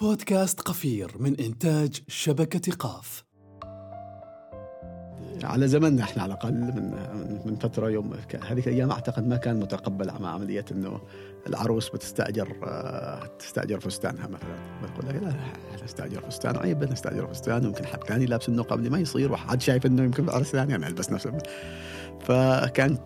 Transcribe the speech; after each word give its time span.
بودكاست 0.00 0.60
قفير 0.60 1.10
من 1.18 1.40
إنتاج 1.40 2.02
شبكة 2.08 2.72
قاف. 2.72 3.24
على 5.42 5.68
زمننا 5.68 6.02
إحنا 6.02 6.22
على 6.22 6.32
الأقل 6.32 6.52
من 6.52 6.94
من 7.44 7.56
فترة 7.56 7.90
يوم 7.90 8.14
هذيك 8.48 8.68
الأيام 8.68 8.90
أعتقد 8.90 9.26
ما 9.26 9.36
كان 9.36 9.60
متقبل 9.60 10.10
مع 10.20 10.30
عملية 10.30 10.64
إنه 10.72 11.00
العروس 11.46 11.88
بتستأجر 11.88 12.56
آه، 12.64 13.26
تستأجر 13.38 13.80
فستانها 13.80 14.26
مثلا. 14.26 14.56
بتقول 14.82 15.08
لك 15.08 15.22
لا 15.22 15.84
استاجر 15.84 16.20
فستان. 16.20 16.56
عيب 16.56 16.84
نستأجر 16.84 17.26
فستان. 17.26 17.64
ويمكن 17.64 17.86
حد 17.86 18.04
ثاني 18.04 18.26
لابس 18.26 18.48
انه 18.48 18.62
قبل 18.62 18.90
ما 18.90 18.98
يصير 18.98 19.32
وحد 19.32 19.62
شايف 19.62 19.86
إنه 19.86 20.02
يمكن 20.02 20.24
العرس 20.24 20.46
ثاني 20.46 20.74
أنا 20.74 20.86
ألبس 20.86 21.10
نفس 21.10 21.28
فكان 22.20 22.98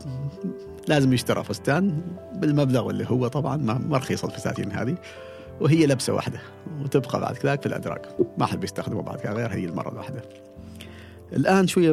لازم 0.88 1.12
يشترى 1.12 1.44
فستان 1.44 2.02
بالمبلغ 2.34 2.90
اللي 2.90 3.06
هو 3.08 3.28
طبعا 3.28 3.56
ما 3.56 3.96
رخيص 3.96 4.24
الفساتين 4.24 4.72
هذه. 4.72 4.96
وهي 5.60 5.86
لبسة 5.86 6.12
واحدة 6.12 6.40
وتبقى 6.82 7.20
بعد 7.20 7.36
كذاك 7.36 7.60
في 7.60 7.66
الادراج 7.66 8.00
ما 8.38 8.46
حد 8.46 8.60
بيستخدمه 8.60 9.02
بعد 9.02 9.20
كذا 9.20 9.32
غير 9.32 9.52
هي 9.52 9.64
المرة 9.64 9.92
الواحدة. 9.92 10.22
الآن 11.32 11.66
شوية 11.66 11.92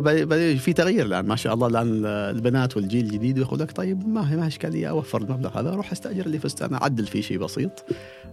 في 0.56 0.74
تغيير 0.74 1.06
الآن 1.06 1.26
ما 1.26 1.36
شاء 1.36 1.54
الله. 1.54 1.68
الآن 1.68 2.06
البنات 2.06 2.78
والجيل 2.78 3.06
الجديد 3.06 3.38
يقول 3.38 3.60
لك 3.60 3.72
طيب 3.72 4.08
ما 4.08 4.32
هي 4.32 4.36
ما 4.36 4.48
إشكالية 4.48 4.90
أوفر 4.90 5.22
المبلغ 5.22 5.60
هذا 5.60 5.70
أروح 5.70 5.92
أستأجر 5.92 6.28
لي 6.28 6.40
فستان 6.40 6.74
أعدل 6.74 7.08
فيه 7.08 7.22
شيء 7.22 7.38
بسيط 7.38 7.86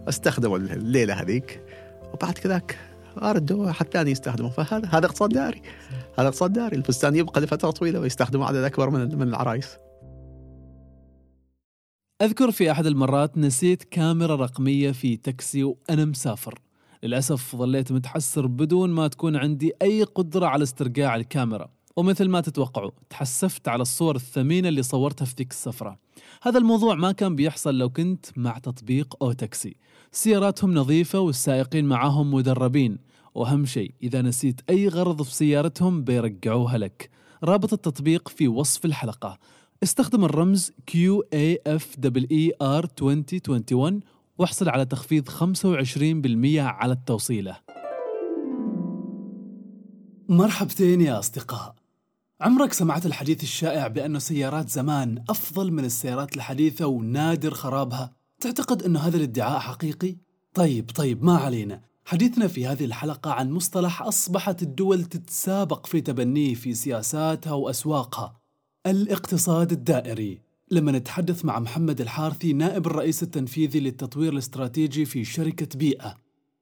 أستخدمه 0.07 0.55
الليلة 0.55 1.13
هذيك. 1.13 1.61
وبعد 2.13 2.33
كذاك 2.33 2.77
ارده 3.21 3.71
حد 3.71 3.87
ثاني 3.87 4.11
يستخدمه 4.11 4.49
فهذا 4.49 4.87
هذا 4.87 5.05
اقتصاد 5.05 5.29
داري. 5.29 5.61
هذا 6.19 6.27
اقتصاد 6.27 6.53
داري. 6.53 6.77
الفستان 6.77 7.15
يبقى 7.15 7.41
لفترة 7.41 7.71
طويلة 7.71 7.99
ويستخدمه 7.99 8.45
عدد 8.45 8.63
أكبر 8.63 8.89
من 8.89 9.17
من 9.17 9.27
العرايس. 9.27 9.77
أذكر 12.21 12.51
في 12.51 12.71
أحد 12.71 12.85
المرات 12.85 13.37
نسيت 13.37 13.83
كاميرا 13.83 14.35
رقمية 14.35 14.91
في 14.91 15.17
تاكسي 15.17 15.63
وأنا 15.63 16.05
مسافر. 16.05 16.59
للأسف 17.03 17.55
ظليت 17.55 17.91
متحسر 17.91 18.47
بدون 18.47 18.89
ما 18.89 19.07
تكون 19.07 19.35
عندي 19.35 19.71
أي 19.81 20.03
قدرة 20.03 20.45
على 20.45 20.63
استرجاع 20.63 21.15
الكاميرا. 21.15 21.69
ومثل 21.95 22.29
ما 22.29 22.41
تتوقعوا 22.41 22.91
تحسفت 23.09 23.67
على 23.67 23.81
الصور 23.81 24.15
الثمينة 24.15 24.67
اللي 24.69 24.83
صورتها 24.83 25.25
في 25.25 25.33
ذيك 25.37 25.51
السفرة. 25.51 25.99
هذا 26.43 26.57
الموضوع 26.57 26.95
ما 26.95 27.11
كان 27.11 27.35
بيحصل 27.35 27.77
لو 27.77 27.89
كنت 27.89 28.25
مع 28.35 28.57
تطبيق 28.57 29.15
أو 29.21 29.31
تاكسي. 29.31 29.75
سياراتهم 30.11 30.73
نظيفة 30.73 31.19
والسائقين 31.19 31.85
معاهم 31.85 32.33
مدربين. 32.33 32.97
وأهم 33.35 33.65
شيء 33.65 33.93
إذا 34.03 34.21
نسيت 34.21 34.61
أي 34.69 34.87
غرض 34.87 35.21
في 35.21 35.33
سيارتهم 35.33 36.03
بيرجعوها 36.03 36.77
لك. 36.77 37.09
رابط 37.43 37.73
التطبيق 37.73 38.29
في 38.29 38.47
وصف 38.47 38.85
الحلقة. 38.85 39.37
استخدم 39.83 40.25
الرمز 40.25 40.71
QAFEER 40.91 42.07
2021 42.61 43.99
واحصل 44.37 44.69
على 44.69 44.85
تخفيض 44.85 45.29
25% 45.29 45.33
على 46.57 46.93
التوصيلة 46.93 47.57
مرحبتين 50.29 51.01
يا 51.01 51.19
أصدقاء 51.19 51.75
عمرك 52.41 52.73
سمعت 52.73 53.05
الحديث 53.05 53.43
الشائع 53.43 53.87
بأن 53.87 54.19
سيارات 54.19 54.69
زمان 54.69 55.23
أفضل 55.29 55.71
من 55.71 55.85
السيارات 55.85 56.35
الحديثة 56.35 56.85
ونادر 56.85 57.53
خرابها؟ 57.53 58.13
تعتقد 58.39 58.83
أن 58.83 58.97
هذا 58.97 59.17
الادعاء 59.17 59.59
حقيقي؟ 59.59 60.17
طيب 60.53 60.91
طيب 60.95 61.23
ما 61.23 61.37
علينا 61.37 61.81
حديثنا 62.05 62.47
في 62.47 62.67
هذه 62.67 62.85
الحلقة 62.85 63.31
عن 63.31 63.51
مصطلح 63.51 64.01
أصبحت 64.01 64.61
الدول 64.61 65.03
تتسابق 65.03 65.85
في 65.85 66.01
تبنيه 66.01 66.55
في 66.55 66.73
سياساتها 66.73 67.53
وأسواقها 67.53 68.42
الاقتصاد 68.85 69.71
الدائري. 69.71 70.39
لما 70.71 70.91
نتحدث 70.91 71.45
مع 71.45 71.59
محمد 71.59 72.01
الحارثي 72.01 72.53
نائب 72.53 72.87
الرئيس 72.87 73.23
التنفيذي 73.23 73.79
للتطوير 73.79 74.33
الاستراتيجي 74.33 75.05
في 75.05 75.25
شركة 75.25 75.77
بيئة. 75.77 76.15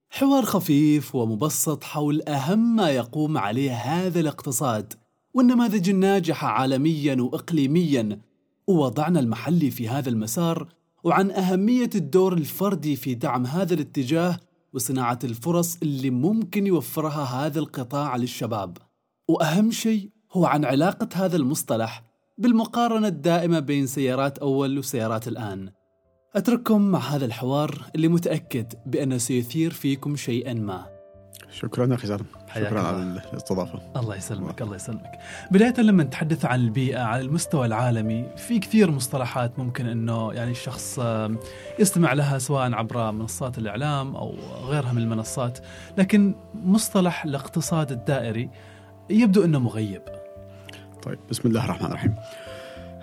حوار 0.10 0.46
خفيف 0.46 1.16
ومبسط 1.16 1.84
حول 1.84 2.22
أهم 2.28 2.76
ما 2.76 2.90
يقوم 2.90 3.38
عليه 3.38 3.74
هذا 3.74 4.20
الاقتصاد 4.20 4.94
والنماذج 5.34 5.90
الناجحة 5.90 6.48
عالميا 6.48 7.22
وإقليميا. 7.22 8.20
ووضعنا 8.68 9.20
المحلي 9.20 9.72
في 9.72 9.90
هذا 9.90 10.10
المسار 10.10 10.68
وعن 11.04 11.32
أهمية 11.32 11.90
الدور 11.96 12.34
الفردي 12.34 12.96
في 12.96 13.16
دعم 13.16 13.46
هذا 13.46 13.74
الاتجاه 13.74 14.40
وصناعة 14.74 15.20
الفرص 15.24 15.78
اللي 15.84 16.10
ممكن 16.10 16.68
يوفرها 16.68 17.24
هذا 17.24 17.60
القطاع 17.60 18.16
للشباب. 18.16 18.78
وأهم 19.28 19.72
شيء 19.72 20.10
هو 20.32 20.46
عن 20.46 20.66
علاقة 20.66 21.10
هذا 21.14 21.38
المصطلح 21.38 22.11
بالمقارنة 22.42 23.08
الدائمة 23.08 23.60
بين 23.60 23.88
سيارات 23.88 24.38
أول 24.38 24.80
وسيارات 24.80 25.28
الآن. 25.28 25.70
أترككم 26.36 26.82
مع 26.82 27.00
هذا 27.00 27.26
الحوار 27.26 27.82
اللي 27.96 28.08
متأكد 28.08 28.74
بأنه 28.86 29.18
سيثير 29.18 29.72
فيكم 29.72 30.16
شيئا 30.16 30.54
ما. 30.54 30.86
شكرا 31.52 31.96
أخي 31.96 32.08
سالم. 32.08 32.26
شكرا 32.56 32.82
على 32.82 33.22
الاستضافة. 33.34 33.80
الله 33.96 34.16
يسلمك 34.16 34.62
الله. 34.62 34.76
يسلمك. 34.76 35.20
بداية 35.52 35.82
لما 35.82 36.04
نتحدث 36.04 36.46
عن 36.46 36.60
البيئة 36.60 37.00
على 37.00 37.22
المستوى 37.22 37.66
العالمي 37.66 38.26
في 38.38 38.60
كثير 38.60 38.92
مصطلحات 38.92 39.60
ممكن 39.60 39.86
أنه 39.86 40.34
يعني 40.34 40.52
الشخص 40.52 41.00
يستمع 41.80 42.14
لها 42.14 42.38
سواء 42.38 42.74
عبر 42.74 43.12
منصات 43.12 43.58
الإعلام 43.58 44.16
أو 44.16 44.36
غيرها 44.64 44.94
من 44.94 45.02
المنصات. 45.02 45.60
لكن 45.98 46.36
مصطلح 46.54 47.26
الاقتصاد 47.26 47.92
الدائري 47.92 48.50
يبدو 49.10 49.46
أنه 49.46 49.60
مغيب. 49.60 50.21
طيب 51.04 51.20
بسم 51.30 51.48
الله 51.48 51.66
الرحمن 51.66 51.88
الرحيم. 51.88 52.16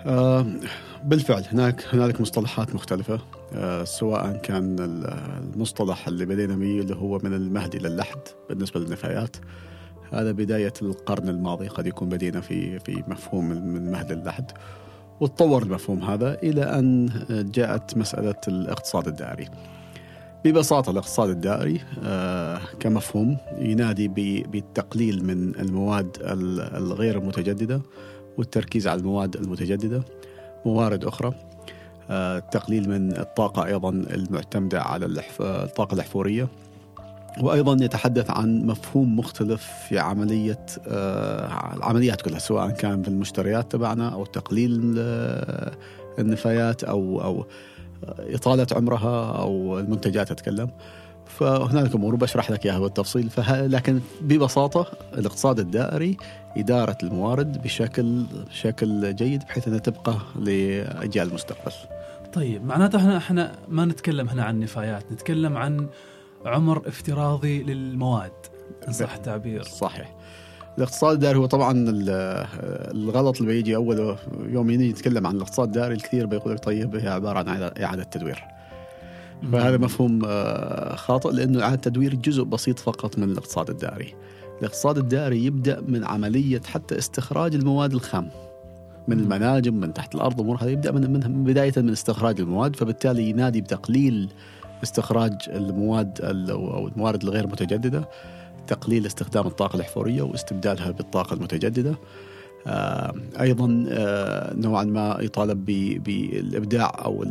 آه 0.05 0.45
بالفعل 1.03 1.43
هناك 1.51 1.85
هنالك 1.93 2.21
مصطلحات 2.21 2.75
مختلفة 2.75 3.19
آه 3.53 3.83
سواء 3.83 4.37
كان 4.37 4.75
المصطلح 4.79 6.07
اللي 6.07 6.25
بدينا 6.25 6.55
به 6.55 6.79
اللي 6.79 6.95
هو 6.95 7.19
من 7.23 7.33
المهد 7.33 7.75
إلى 7.75 7.87
اللحد 7.87 8.19
بالنسبة 8.49 8.79
للنفايات. 8.79 9.37
هذا 10.13 10.31
بداية 10.31 10.73
القرن 10.81 11.29
الماضي 11.29 11.67
قد 11.67 11.87
يكون 11.87 12.09
بدينا 12.09 12.41
في 12.41 12.79
في 12.79 13.03
مفهوم 13.07 13.49
من 13.49 13.77
المهد 13.77 14.11
للحد 14.11 14.51
وتطور 15.19 15.63
المفهوم 15.63 16.03
هذا 16.03 16.37
إلى 16.43 16.63
أن 16.63 17.09
جاءت 17.29 17.97
مسألة 17.97 18.35
الاقتصاد 18.47 19.07
الدائري. 19.07 19.47
ببساطة 20.45 20.89
الاقتصاد 20.89 21.29
الدائري 21.29 21.81
آه 22.03 22.59
كمفهوم 22.79 23.37
ينادي 23.57 24.07
بالتقليل 24.43 25.25
من 25.25 25.55
المواد 25.59 26.17
الغير 26.75 27.17
المتجددة 27.17 27.81
والتركيز 28.37 28.87
على 28.87 28.99
المواد 28.99 29.35
المتجددة. 29.35 30.03
موارد 30.65 31.05
أخرى 31.05 31.33
آه 32.09 32.39
تقليل 32.39 32.89
من 32.89 33.17
الطاقة 33.17 33.65
أيضا 33.65 33.89
المعتمدة 33.89 34.81
على 34.81 35.05
الطاقة 35.39 35.93
الأحفورية. 35.93 36.47
وأيضا 37.41 37.85
يتحدث 37.85 38.31
عن 38.31 38.65
مفهوم 38.65 39.19
مختلف 39.19 39.67
في 39.89 39.99
عملية 39.99 40.65
آه 40.87 41.75
العمليات 41.75 42.21
كلها 42.21 42.39
سواء 42.39 42.69
كان 42.69 43.01
في 43.03 43.07
المشتريات 43.07 43.71
تبعنا 43.71 44.09
أو 44.09 44.25
تقليل 44.25 44.95
آه، 44.97 45.71
النفايات 46.19 46.83
أو 46.83 47.21
أو 47.23 47.45
إطالة 48.19 48.67
عمرها 48.71 49.37
أو 49.37 49.79
المنتجات 49.79 50.31
أتكلم 50.31 50.69
فهنالك 51.25 51.95
أمور 51.95 52.15
بشرح 52.15 52.51
لك 52.51 52.65
إياها 52.65 52.79
بالتفصيل. 52.79 53.29
فه... 53.29 53.67
لكن 53.67 53.99
ببساطة 54.21 54.87
الاقتصاد 55.17 55.59
الدائري 55.59 56.17
إدارة 56.57 56.97
الموارد 57.03 57.61
بشكل 57.61 58.23
شكل 58.51 59.15
جيد 59.15 59.43
بحيث 59.43 59.67
أنها 59.67 59.79
تبقى 59.79 60.15
لأجيال 60.35 61.27
المستقبل. 61.27 61.71
طيب 62.33 62.65
معناته 62.65 62.97
إحنا 62.97 63.17
إحنا 63.17 63.51
ما 63.67 63.85
نتكلم 63.85 64.29
هنا 64.29 64.43
عن 64.43 64.59
نفايات 64.59 65.11
نتكلم 65.11 65.57
عن 65.57 65.87
عمر 66.45 66.87
افتراضي 66.87 67.63
للمواد 67.63 68.31
إن 68.87 68.93
صح 68.93 69.13
التعبير 69.13 69.63
صحيح. 69.63 70.15
الاقتصاد 70.79 71.13
الدائري 71.13 71.37
هو 71.37 71.45
طبعا 71.45 71.85
الغلط 72.91 73.41
اللي 73.41 73.53
بيجي 73.53 73.75
اول 73.75 74.17
يوم 74.47 74.69
يجي 74.69 74.89
يتكلم 74.89 75.27
عن 75.27 75.35
الاقتصاد 75.35 75.67
الدائري 75.67 75.93
الكثير 75.93 76.25
بيقول 76.25 76.53
لك 76.53 76.63
طيب 76.63 76.95
هي 76.95 77.07
عبارة 77.07 77.39
عن 77.39 77.71
اعاده 77.83 78.03
تدوير. 78.03 78.43
فهذا 79.51 79.77
مفهوم 79.77 80.21
آه، 80.25 80.95
خاطئ 80.95 81.31
لأنه 81.31 81.63
إعادة 81.63 81.81
تدوير 81.81 82.15
جزء 82.15 82.43
بسيط 82.43 82.79
فقط 82.79 83.17
من 83.17 83.31
الاقتصاد 83.31 83.69
الدائري 83.69 84.15
الاقتصاد 84.59 84.97
الدائري 84.97 85.45
يبدأ 85.45 85.81
من 85.87 86.03
عملية 86.03 86.61
حتى 86.65 86.97
استخراج 86.97 87.55
المواد 87.55 87.93
الخام 87.93 88.29
من 89.07 89.19
المناجم 89.19 89.73
من 89.73 89.93
تحت 89.93 90.15
الأرض 90.15 90.41
أمور 90.41 90.57
هذا 90.61 90.69
يبدأ 90.69 90.91
من, 90.91 91.11
من 91.11 91.43
بداية 91.43 91.73
من 91.77 91.89
استخراج 91.89 92.39
المواد 92.39 92.75
فبالتالي 92.75 93.29
ينادي 93.29 93.61
بتقليل 93.61 94.29
استخراج 94.83 95.33
المواد 95.47 96.21
أو 96.49 96.87
الموارد 96.87 97.23
الغير 97.23 97.47
متجددة. 97.47 98.09
تقليل 98.67 99.05
استخدام 99.05 99.47
الطاقة 99.47 99.75
الأحفورية 99.75 100.21
واستبدالها 100.21 100.91
بالطاقة 100.91 101.33
المتجددة. 101.33 101.95
آه، 102.67 103.13
أيضا 103.39 103.85
آه، 103.89 104.53
نوعا 104.53 104.83
ما 104.83 105.17
يطالب 105.21 105.65
بالابداع 106.03 107.01
أو 107.05 107.25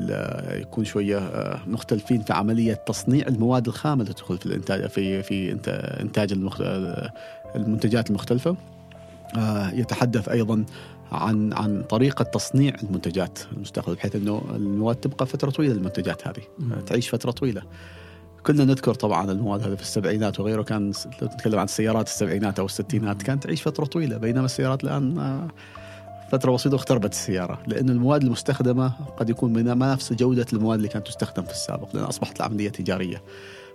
يكون 0.51 0.85
شوية 0.85 1.19
آه، 1.19 1.61
مختلفين 1.67 2.23
في 2.23 2.33
عملية 2.33 2.75
تصنيع 2.75 3.27
المواد 3.27 3.67
الخام 3.67 4.01
اللي 4.01 4.13
تدخل 4.13 4.39
في 4.39 4.47
الإنتاج 4.47 4.87
في 4.87 5.23
في 5.23 5.53
إنتاج 6.01 6.33
المنتجات 7.57 8.11
المختلفة. 8.11 8.57
يتحدث 9.73 10.29
كث 10.29 10.65
عن 11.13 11.53
عن 11.53 11.83
طريقة 11.83 12.23
تصنيع 12.23 12.75
المنتجات 12.83 13.39
المستقبل 13.53 13.95
بحيث 13.95 14.17
إنه 14.17 14.43
المواد 14.55 14.97
تبقى 14.97 15.27
فترة 15.27 15.51
طويلة 15.51 15.75
المنتجات 15.75 16.29
هذه 16.29 16.43
تعيش 16.87 17.09
فترة 17.09 17.31
طويلة. 17.31 17.63
كنا 18.49 18.65
نذكر 18.65 18.95
طبعا 18.95 19.33
المواد 19.33 19.63
هذه 19.63 19.75
في 19.75 19.83
السبعينات 19.83 20.41
وغيره 20.41 20.63
كان 20.63 20.93
لو 21.23 21.29
نتكلم 21.29 21.59
عن 21.59 21.65
السيارات 21.65 22.07
السبعينات 22.07 22.59
أو 22.59 22.65
الستينات 22.65 23.23
كانت 23.23 23.45
تعيش 23.45 23.63
فترة 23.63 23.85
طويلة 23.85 24.17
بينما 24.17 24.45
السيارات 24.45 24.85
الآن 24.85 25.19
آه، 25.19 25.49
فترة 26.33 26.53
بسيطة 26.53 26.75
واختربت 26.75 27.13
السيارة. 27.13 27.63
لأن 27.67 27.91
المواد 27.91 28.23
المستخدمة 28.23 28.93
قد 29.17 29.31
يكون 29.31 29.53
من 29.53 29.73
ما 29.73 29.93
نفس 29.93 30.13
جودة 30.13 30.47
المواد 30.53 30.79
اللي 30.79 30.89
كانت 30.89 31.07
تستخدم 31.07 31.43
في 31.43 31.51
السابق 31.51 31.97
لأن 31.97 32.05
أصبحت 32.05 32.37
العملية 32.37 32.69
تجارية. 32.69 33.23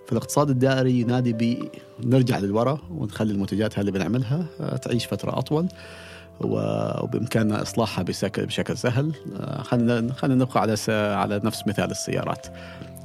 فالاقتصاد 0.08 0.50
الدائري 0.50 1.00
ينادي 1.00 1.58
بنرجع 1.98 2.38
للوراء 2.38 2.78
ونخلي 2.90 3.32
المنتجات 3.32 3.78
اللي 3.78 3.90
بنعملها 3.90 4.46
آه، 4.60 4.76
تعيش 4.76 5.06
فترة 5.06 5.38
أطول. 5.38 5.68
وبامكاننا 6.40 7.62
اصلاحها 7.62 8.04
بشكل 8.04 8.46
بشكل 8.46 8.76
سهل. 8.76 9.12
آه، 9.40 9.62
خلينا 9.62 10.12
خلينا 10.12 10.44
نبقى 10.44 10.60
على 10.60 10.76
على 10.90 11.40
نفس 11.44 11.66
مثال 11.66 11.90
السيارات. 11.90 12.46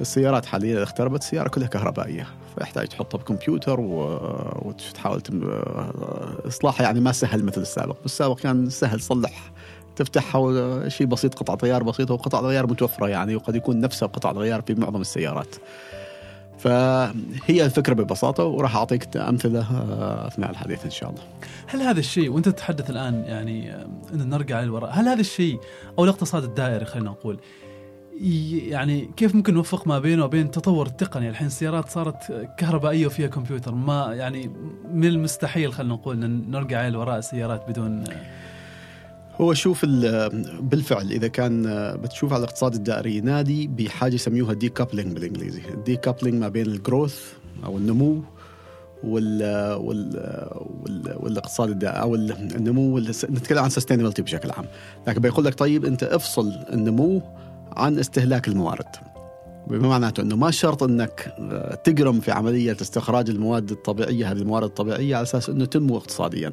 السيارات 0.00 0.46
حاليا 0.46 0.82
اختربت 0.82 1.22
السياره 1.22 1.48
كلها 1.48 1.68
كهربائية 1.68 2.26
فيحتاج 2.58 2.88
تحطها 2.88 3.18
بكمبيوتر 3.18 3.80
وتحاول 3.80 5.22
آه، 5.44 6.34
إصلاحها. 6.48 6.82
يعني 6.84 7.00
ما 7.00 7.12
سهل 7.12 7.44
مثل 7.44 7.60
السابق. 7.60 7.96
بالسابق 8.02 8.38
كان 8.38 8.70
سهل 8.70 9.00
تصلح 9.00 9.52
تفتحها 9.96 10.88
شيء 10.88 11.06
بسيط 11.06 11.34
قطعة 11.34 11.58
غيار 11.62 11.82
بسيطة 11.82 12.14
وقطع 12.14 12.40
الغيار 12.40 12.66
متوفرة 12.66 13.08
يعني 13.08 13.36
وقد 13.36 13.56
يكون 13.56 13.80
نفسها 13.80 14.06
قطع 14.06 14.30
الغيار 14.30 14.62
في 14.62 14.74
معظم 14.74 15.00
السيارات. 15.00 15.54
فهي 16.60 17.64
الفكرة 17.64 17.94
ببساطة 17.94 18.44
وراح 18.44 18.76
أعطيك 18.76 19.16
أمثلة 19.16 19.60
آه، 19.60 20.26
أثناء 20.26 20.50
الحديث 20.50 20.84
إن 20.84 20.90
شاء 20.90 21.10
الله. 21.10 21.22
هل 21.66 21.80
هذا 21.82 22.00
الشيء 22.00 22.30
وأنت 22.30 22.48
تتحدث 22.48 22.90
الآن 22.90 23.24
يعني 23.26 23.72
آه، 23.72 23.86
نرجع 24.12 24.60
للوراء، 24.60 24.90
هل 24.92 25.08
هذا 25.08 25.20
الشيء 25.20 25.60
أو 25.98 26.04
الاقتصاد 26.04 26.44
الدائري 26.44 26.84
خلينا 26.84 27.10
نقول 27.10 27.40
يعني 28.68 29.10
كيف 29.16 29.34
ممكن 29.34 29.54
نوفق 29.54 29.86
ما 29.86 29.98
بينه 29.98 30.24
وبين 30.24 30.50
تطور 30.50 30.86
التقني 30.86 31.28
الحين 31.28 31.46
السيارات 31.46 31.88
صارت 31.88 32.48
كهربائية 32.58 33.06
وفيها 33.06 33.26
كمبيوتر 33.26 33.74
ما 33.74 34.14
يعني 34.14 34.50
من 34.92 35.06
المستحيل 35.06 35.72
خلينا 35.72 35.94
نقول 35.94 36.16
نرجع 36.50 36.88
للوراء 36.88 37.18
السيارات 37.18 37.68
بدون 37.68 38.04
هو 39.40 39.54
شوف 39.54 39.84
بالفعل 40.60 41.10
إذا 41.10 41.28
كان 41.28 41.62
بتشوف 42.02 42.32
على 42.32 42.44
الاقتصاد 42.44 42.74
الدائري 42.74 43.16
ينادي 43.16 43.66
بحاجة 43.66 44.14
يسميوها 44.14 44.52
decoupling 44.52 45.12
بالإنجليزي. 45.12 45.62
ال 45.74 45.96
decoupling 45.96 46.34
ما 46.34 46.48
بين 46.48 46.66
ال 46.66 46.74
growth 46.74 47.20
أو 47.64 47.78
النمو 47.78 48.22
وال 49.04 49.42
وال 49.74 50.16
وال 50.82 51.16
والاقتصاد 51.16 51.70
الدائري 51.70 52.00
أو 52.00 52.14
النمو 52.14 52.98
نتكلم 52.98 53.58
عن 53.58 53.70
سستينابيلتي 53.70 54.22
بشكل 54.22 54.50
عام. 54.50 54.64
لكن 55.06 55.20
بيقول 55.20 55.44
لك 55.44 55.54
طيب 55.54 55.84
أنت 55.84 56.02
افصل 56.02 56.52
النمو 56.72 57.22
عن 57.72 57.98
استهلاك 57.98 58.48
الموارد. 58.48 58.86
بما 59.66 59.88
معناته 59.88 60.20
إنه 60.20 60.36
ما 60.36 60.50
شرط 60.50 60.82
إنك 60.82 61.34
تقرم 61.84 62.20
في 62.20 62.30
عملية 62.30 62.76
استخراج 62.80 63.30
المواد 63.30 63.70
الطبيعية 63.70 64.32
هذه 64.32 64.38
الموارد 64.38 64.66
الطبيعية 64.66 65.16
على 65.16 65.22
أساس 65.22 65.48
إنه 65.48 65.64
تنمو 65.64 65.96
اقتصاديا. 65.96 66.52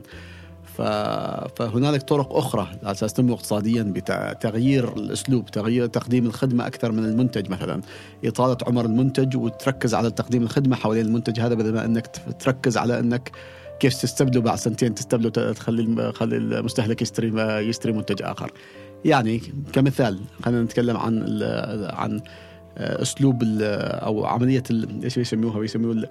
فهنالك 1.56 2.02
طرق 2.02 2.36
أخرى 2.36 2.68
على 2.84 2.92
أساس 2.92 3.14
تنمو 3.14 3.34
اقتصاديا 3.34 3.84
بتغيير 3.84 4.94
الأسلوب 4.94 5.46
تغيير 5.46 5.86
تقديم 5.86 6.26
الخدمة 6.26 6.68
أكثر 6.68 6.92
من 6.92 7.06
المنتج 7.06 7.50
مثلا. 7.50 7.82
إطالة 8.26 8.58
عمر 8.68 8.86
المنتج 8.86 9.38
وتركز 9.38 9.94
على 9.94 10.12
تقديم 10.12 10.44
الخدمة 10.44 10.76
حوالين 10.76 11.06
المنتج. 11.06 11.40
هذا 11.40 11.56
بدل 11.56 11.74
ما 11.74 11.86
أنك 11.86 12.08
تركز 12.40 12.78
على 12.78 13.00
أنك 13.00 13.32
كيف 13.80 14.02
تستبدله 14.02 14.42
بعد 14.42 14.58
سنتين 14.58 14.96
تستبدله 14.96 15.54
تخلي 15.54 16.12
تخلي 16.12 16.38
المستهلك 16.38 17.02
يشتري 17.02 17.28
يشتري 17.70 17.92
منتج 17.92 18.22
آخر. 18.22 18.52
يعني 19.06 19.42
كمثال 19.74 20.20
خلينا 20.44 20.64
نتكلم 20.64 20.98
عن 20.98 21.44
عن 21.90 22.22
أسلوب 22.78 23.44
أو 23.44 24.26
عملية 24.26 24.64
إيش 25.04 25.18
يسموها؟ 25.18 25.60
بيسموه 25.60 26.10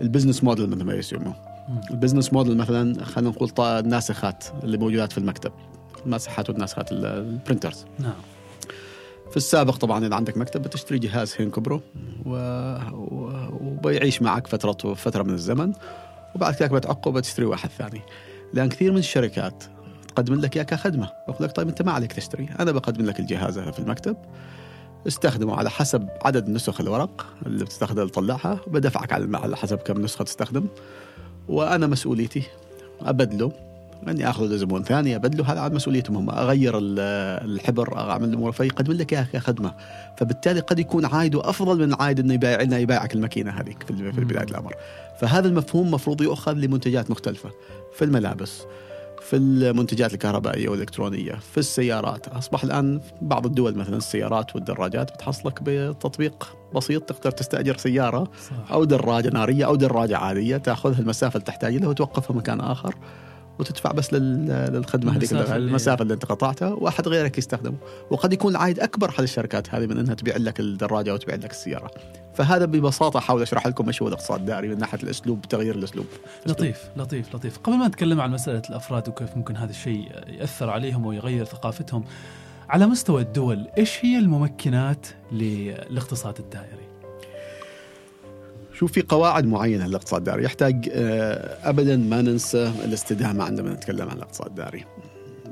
ال 0.00 0.05
business 0.05 0.44
model 0.44 0.70
مثل 0.70 0.84
ما 0.84 0.94
يسموه. 0.94 1.55
ال 1.90 1.95
business 1.95 2.32
model 2.32 2.56
مثلا 2.56 3.04
خلينا 3.04 3.30
نقول 3.30 3.50
الناسخات 3.58 4.44
اللي 4.62 4.78
موجودات 4.78 5.12
في 5.12 5.18
المكتب. 5.18 5.52
الماسحات 6.06 6.50
والناسخات 6.50 6.92
ال 6.92 7.02
printers 7.02 7.84
نعم. 7.98 8.12
في 9.30 9.36
السابق 9.36 9.76
طبعا 9.76 10.06
إذا 10.06 10.14
عندك 10.14 10.36
مكتب 10.36 10.62
بتشتري 10.62 10.98
جهاز 10.98 11.34
هينكو 11.38 11.60
برو 11.60 11.80
و... 12.26 12.30
و... 12.92 13.48
وبيعيش 13.60 14.22
معك 14.22 14.46
فتره 14.46 14.94
فترة 14.94 15.22
من 15.22 15.34
الزمن 15.34 15.72
وبعد 16.34 16.54
كذا 16.54 16.68
بتعقه 16.68 17.08
وبتشتري 17.08 17.46
واحد 17.46 17.70
ثاني. 17.78 18.00
لأن 18.54 18.68
كثير 18.68 18.92
من 18.92 18.98
الشركات 18.98 19.64
تقدم 20.08 20.34
لك 20.34 20.56
اياه 20.56 20.64
كخدمة. 20.64 21.10
بقول 21.28 21.46
لك 21.46 21.56
طيب 21.56 21.68
أنت 21.68 21.82
ما 21.82 21.92
عليك 21.92 22.12
تشتري. 22.12 22.48
أنا 22.60 22.72
بقدم 22.72 23.06
لك 23.06 23.20
الجهاز 23.20 23.58
في 23.58 23.78
المكتب. 23.78 24.16
استخدمه 25.06 25.56
على 25.56 25.70
حسب 25.70 26.08
عدد 26.24 26.48
نسخ 26.48 26.80
الورق 26.80 27.26
اللي 27.46 27.64
بتستخدم 27.64 28.08
تطلعها 28.08 28.60
بدفعك 28.66 29.12
على 29.12 29.56
حسب 29.56 29.78
كم 29.78 30.00
نسخة 30.00 30.24
تستخدم. 30.24 30.66
وأنا 31.48 31.86
مسؤوليتي 31.86 32.42
أبدله 33.00 33.52
أني 34.08 34.30
آخذ 34.30 34.44
لزبون 34.44 34.82
ثاني 34.82 35.16
أبدله 35.16 35.52
هذا 35.52 35.60
عاد 35.60 35.72
مسؤوليتهم 35.72 36.16
هم 36.16 36.30
اغير 36.30 36.72
الحبر 36.78 37.98
أعمل 37.98 38.28
الأمور 38.28 38.52
فيقدم 38.52 38.92
لك 38.92 39.12
إياها 39.12 39.28
كخدمة. 39.32 39.74
فبالتالي 40.16 40.60
قد 40.60 40.78
يكون 40.78 41.04
عائده 41.04 41.50
أفضل 41.50 41.86
من 41.86 41.94
عائد 41.94 42.20
إنه 42.20 42.34
يبيع 42.34 42.62
لنا 42.62 42.78
يبيعك 42.78 43.14
الماكينة 43.14 43.50
هذيك 43.50 43.82
في 43.86 44.24
بدايه 44.24 44.44
الأمر. 44.44 44.74
فهذا 45.20 45.48
المفهوم 45.48 45.90
مفروض 45.90 46.20
يؤخذ 46.20 46.52
لمنتجات 46.52 47.10
مختلفة. 47.10 47.50
في 47.96 48.04
الملابس 48.04 48.62
في 49.20 49.36
المنتجات 49.36 50.14
الكهربائية 50.14 50.68
والإلكترونية 50.68 51.32
في 51.32 51.58
السيارات 51.58 52.28
أصبح 52.28 52.64
الآن 52.64 53.00
بعض 53.22 53.46
الدول 53.46 53.74
مثلا 53.74 53.96
السيارات 53.96 54.54
والدراجات 54.54 55.12
بتحصلك 55.14 55.62
بتطبيق 55.62 56.56
بسيط 56.74 57.02
تقدر 57.02 57.30
تستأجر 57.30 57.76
سيارة 57.76 58.24
صح. 58.50 58.72
أو 58.72 58.84
دراجة 58.84 59.28
نارية 59.28 59.66
أو 59.66 59.76
دراجة 59.76 60.16
عادية 60.16 60.56
تأخذها 60.56 60.98
المسافة 60.98 61.34
اللي 61.34 61.44
تحتاج 61.44 61.76
لها 61.76 61.88
وتوقفها 61.88 62.36
مكان 62.36 62.60
آخر 62.60 62.94
وتدفع 63.58 63.92
بس 63.92 64.12
للخدمة 64.12 65.16
هذيك 65.16 65.32
المسافة 65.32 66.02
اللي 66.02 66.14
انت 66.14 66.24
قطعتها 66.24 66.68
وأحد 66.68 67.08
غيرك 67.08 67.38
يستخدمه. 67.38 67.76
وقد 68.10 68.32
يكون 68.32 68.52
العائد 68.52 68.80
أكبر 68.80 69.10
على 69.10 69.24
الشركات 69.24 69.74
هذه 69.74 69.86
من 69.86 69.98
إنها 69.98 70.14
تبيع 70.14 70.36
لك 70.36 70.60
الدراجة 70.60 71.10
أو 71.10 71.16
تبيع 71.16 71.34
لك 71.34 71.50
السيارة. 71.50 71.90
فهذا 72.34 72.64
ببساطة 72.64 73.18
احاول 73.18 73.42
أشرح 73.42 73.66
لكم 73.66 73.86
إيش 73.86 74.02
هو 74.02 74.08
الاقتصاد 74.08 74.40
الدائري 74.40 74.68
من 74.68 74.78
ناحية 74.78 74.98
الأسلوب 75.02 75.42
تغيير 75.42 75.74
الأسلوب. 75.74 76.06
لطيف 76.46 76.90
لطيف 76.96 77.34
لطيف. 77.34 77.58
قبل 77.58 77.76
ما 77.76 77.88
نتكلم 77.88 78.20
عن 78.20 78.30
مسألة 78.30 78.62
الأفراد 78.70 79.08
وكيف 79.08 79.36
ممكن 79.36 79.56
هذا 79.56 79.70
الشيء 79.70 80.08
يأثر 80.26 80.70
عليهم 80.70 81.06
ويغير 81.06 81.44
ثقافتهم 81.44 82.04
على 82.68 82.86
مستوى 82.86 83.22
الدول 83.22 83.68
إيش 83.78 84.04
هي 84.04 84.18
الممكنات 84.18 85.06
للاقتصاد 85.32 86.38
الدائري؟ 86.38 86.85
شوف 88.76 88.92
في 88.92 89.02
قواعد 89.02 89.46
معينة 89.46 89.86
للاقتصاد 89.86 90.18
الدائري 90.20 90.44
يحتاج 90.44 90.88
آه، 90.92 91.68
أبدا 91.68 91.96
ما 91.96 92.22
ننسى 92.22 92.72
الاستدامة 92.84 93.44
عندما 93.44 93.72
نتكلم 93.72 94.08
عن 94.08 94.16
الاقتصاد 94.16 94.46
الدائري 94.46 94.84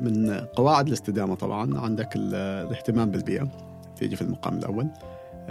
من 0.01 0.31
قواعد 0.31 0.87
الاستدامة 0.87 1.35
طبعا 1.35 1.79
عندك 1.79 2.09
الاهتمام 2.17 3.11
بالبيئة. 3.11 3.49
تيجي 3.97 4.17
في 4.17 4.23
المقام 4.23 4.59
الأول 4.59 4.89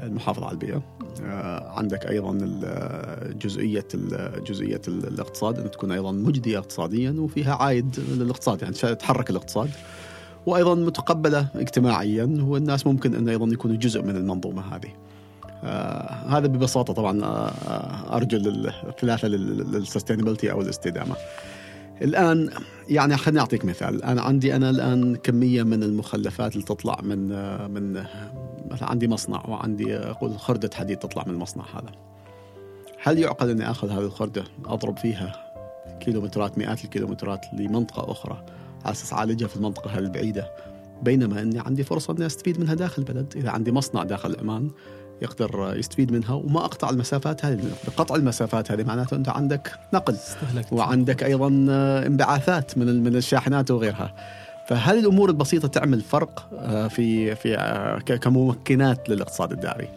المحافظة 0.03 0.46
على 0.46 0.53
البيئة. 0.53 0.84
آه، 1.24 1.70
عندك 1.70 2.06
أيضا 2.06 2.34
جزئية 3.42 3.88
جزئية 4.48 4.82
الاقتصاد 4.88 5.60
أن 5.60 5.72
تكون 5.72 5.92
أيضا 5.92 6.12
مجدية 6.12 6.58
اقتصاديا 6.58 7.15
وفيها 7.20 7.56
عائد 7.56 8.00
للاقتصاد 8.12 8.62
يعني 8.62 8.96
تحرك 8.96 9.30
الاقتصاد. 9.30 9.70
وأيضا 10.46 10.75
متقبلة 10.75 11.48
اجتماعيا 11.56 12.38
والناس 12.48 12.88
ممكن 12.88 13.15
أن 13.15 13.30
أيضا 13.30 13.46
يكونوا 13.46 13.75
جزء 13.77 14.01
من 14.01 14.15
المنظومة 14.15 14.75
هذه. 14.75 14.89
آه 15.63 16.13
هذا 16.29 16.48
ببساطة 16.48 16.93
طبعا 16.93 17.24
آه, 17.24 17.48
آه، 17.48 18.15
أرجو 18.15 18.38
الثلاثة 18.88 19.27
للسستينابيلتي 19.27 20.51
أو 20.51 20.62
الاستدامة. 20.62 21.15
الآن 22.01 22.50
يعني 22.89 23.17
خليني 23.17 23.39
أعطيك 23.39 23.65
مثال. 23.65 24.03
أنا 24.03 24.22
عندي 24.22 24.55
أنا 24.55 24.70
الآن 24.70 25.15
كمية 25.15 25.63
من 25.63 25.84
المخلفات 25.84 26.53
اللي 26.53 26.65
تطلع 26.65 27.00
من 27.03 27.32
آه، 27.32 27.67
من 27.67 28.03
مثلا 28.72 28.89
عندي 28.89 29.08
مصنع 29.08 29.43
وعندي 29.48 29.98
أقول 29.98 30.39
خردة 30.39 30.70
حديد 30.74 30.98
تطلع 30.98 31.24
من 31.27 31.34
المصنع 31.34 31.63
هذا. 31.74 31.91
هل 33.03 33.20
يعقل 33.20 33.50
أني 33.50 33.72
أخذ 33.72 33.89
هذه 33.89 34.05
الخردة 34.05 34.43
أضرب 34.65 34.98
فيها 34.98 35.53
كيلومترات 36.00 36.58
مئات 36.58 36.84
الكيلومترات 36.84 37.46
لمنطقة 37.53 38.12
أخرى 38.12 38.46
على 38.86 38.91
أساس 38.91 39.13
أعالجها 39.13 39.48
في 39.48 39.55
المنطقة 39.55 40.00
البعيدة 40.00 40.51
بينما 41.01 41.41
أني 41.41 41.60
عندي 41.60 41.84
فرصة 41.84 42.13
أني 42.13 42.25
أستفيد 42.25 42.60
منها 42.60 42.74
داخل 42.74 43.01
البلد؟ 43.01 43.34
إذا 43.36 43.50
عندي 43.50 43.72
مصنع 43.72 44.03
داخل 44.03 44.39
عمان 44.39 44.72
يقدر 45.24 45.74
يستفيد 45.75 46.12
منها 46.12 46.34
وما 46.34 46.65
أقطع 46.65 46.89
المسافات 46.89 47.46
هذه. 47.46 47.60
بقطع 47.88 48.15
المسافات 48.15 48.72
هذه 48.72 48.84
معناته 48.84 49.15
أنت 49.15 49.30
عندك 49.30 49.72
نقل 49.94 50.18
وعندك 50.72 51.24
أيضا 51.24 51.48
انبعاثات 52.08 52.77
من 52.77 53.03
من 53.03 53.15
الشاحنات 53.15 53.72
وغيرها. 53.72 54.13
فهذه 54.68 55.00
الأمور 55.00 55.30
البسيطة 55.30 55.68
تعمل 55.68 56.01
فرق 56.01 56.50
آه، 56.53 56.88
في 56.88 57.36
في 57.36 57.58
آه، 57.58 58.00
كممكنات 58.00 59.10
للاقتصاد 59.10 59.51
الدائري 59.51 59.89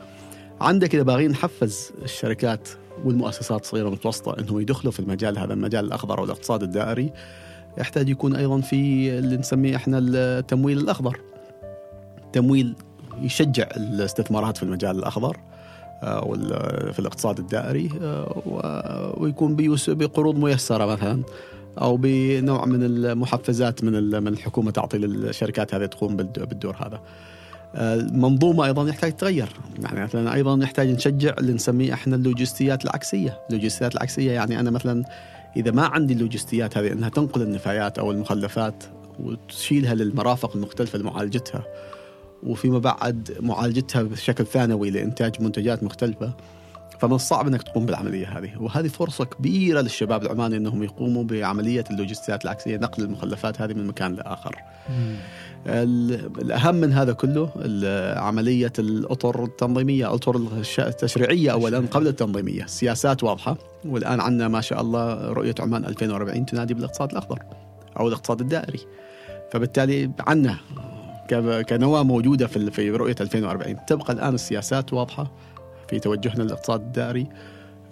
عندك 0.61 0.95
إذا 0.95 1.03
باغيين 1.03 1.31
نحفز 1.31 1.93
الشركات 2.03 2.69
والمؤسسات 3.05 3.61
الصغيره 3.61 3.85
والمتوسطه 3.85 4.41
انهم 4.41 4.61
يدخلوا 4.61 4.93
في 4.93 5.01
المجال 5.01 5.39
هذا 5.39 5.55
المجال 5.55 5.85
الأخضر 5.85 6.19
أو 6.19 6.25
الاقتصاد 6.25 6.63
الدائري 6.63 7.13
يحتاج 7.79 8.09
يكون 8.09 8.37
أيضا 8.37 8.61
في 8.61 9.11
اللي 9.19 9.37
نسميه 9.37 9.77
إحنا 9.77 9.99
التمويل 9.99 10.79
الأخضر. 10.79 11.21
تمويل 12.33 12.75
يشجع 13.23 13.67
الاستثمارات 13.77 14.57
في 14.57 14.63
المجال 14.63 14.99
الأخضر 14.99 15.37
أو 16.03 16.35
في 16.93 16.99
الاقتصاد 16.99 17.39
الدائري 17.39 17.91
ويكون 19.17 19.57
بقروض 19.89 20.39
ميسرة 20.39 20.87
مثلا 20.87 21.23
أو 21.81 21.97
بنوع 21.97 22.65
من 22.65 22.83
المحفزات 22.83 23.85
من 23.85 24.23
من 24.23 24.29
الحكومة 24.29 24.71
تعطي 24.71 24.99
للشركات 24.99 25.75
هذه 25.75 25.87
تقوم 25.87 26.17
بالدور 26.17 26.77
هذا. 26.77 27.01
المنظومة 27.75 28.67
أيضا 28.67 28.89
يحتاج 28.89 29.13
تتغير، 29.13 29.49
يعني 29.83 30.05
مثلا 30.05 30.35
أيضا 30.35 30.57
نحتاج 30.57 30.89
نشجع 30.89 31.35
اللي 31.39 31.53
نسميه 31.53 31.93
إحنا 31.93 32.17
اللوجستيات 32.17 32.85
العكسية، 32.85 33.41
اللوجستيات 33.51 33.95
العكسية 33.95 34.33
يعني 34.33 34.61
أنا 34.61 34.71
مثلا 34.71 35.05
إذا 35.57 35.71
ما 35.71 35.87
عندي 35.87 36.15
اللوجستيات 36.15 36.79
هذه 36.79 36.93
إنها 36.93 37.09
تنقل 37.09 37.43
النفايات 37.43 37.99
أو 37.99 38.11
المخلفات 38.11 38.85
وتشيلها 39.21 39.95
للمرافق 39.95 40.57
المختلفة 40.57 40.99
لمعالجتها 40.99 41.65
وفيما 42.43 42.79
بعد 42.79 43.37
معالجتها 43.41 44.03
بشكل 44.03 44.47
ثانوي 44.47 44.91
لإنتاج 44.91 45.43
منتجات 45.43 45.83
مختلفة. 45.83 46.33
فمن 46.99 47.13
الصعب 47.13 47.47
إنك 47.47 47.63
تقوم 47.63 47.87
بالعملية 47.87 48.39
هذه. 48.39 48.51
وهذه 48.61 48.89
فرصة 48.89 49.25
كبيرة 49.25 49.81
للشباب 49.81 50.23
العماني 50.23 50.57
إنهم 50.57 50.83
يقوموا 50.83 51.25
بعملية 51.25 51.85
اللوجستيات 51.91 52.45
العكسية 52.45 52.77
نقل 52.77 53.03
المخلفات 53.03 53.61
هذه 53.61 53.73
من 53.73 53.87
مكان 53.87 54.15
لآخر. 54.15 54.57
الأهم 55.67 56.75
من 56.75 56.93
هذا 56.93 57.13
كله 57.13 57.51
عملية 58.17 58.73
الأطر 58.79 59.45
التنظيمية، 59.45 60.07
الاطر 60.07 60.37
التشريعية 60.79 61.53
اولا 61.53 61.79
قبل 61.79 62.09
التنظيمية، 62.09 62.67
سياسات 62.67 63.25
واضحة. 63.25 63.57
والآن 63.85 64.21
عندنا 64.21 64.49
ما 64.49 64.61
شاء 64.61 64.81
الله 64.81 65.33
رؤية 65.33 65.55
عمان 65.61 65.85
2040 65.85 66.47
تنادي 66.47 66.75
بالاقتصاد 66.75 67.11
الأخضر 67.11 67.39
أو 68.01 68.09
الاقتصاد 68.09 68.41
الدائري. 68.41 68.81
فبالتالي 69.53 70.11
عندنا 70.21 70.57
كنواه 71.69 72.03
موجودة 72.03 72.47
في 72.47 72.71
في 72.71 72.91
رؤية 72.91 73.17
2040 73.21 73.77
تبقى 73.87 74.13
الآن 74.13 74.35
السياسات 74.35 74.93
واضحة 74.93 75.33
في 75.89 75.99
توجهنا 76.01 76.43
للاقتصاد 76.43 76.81
الدائري 76.81 77.27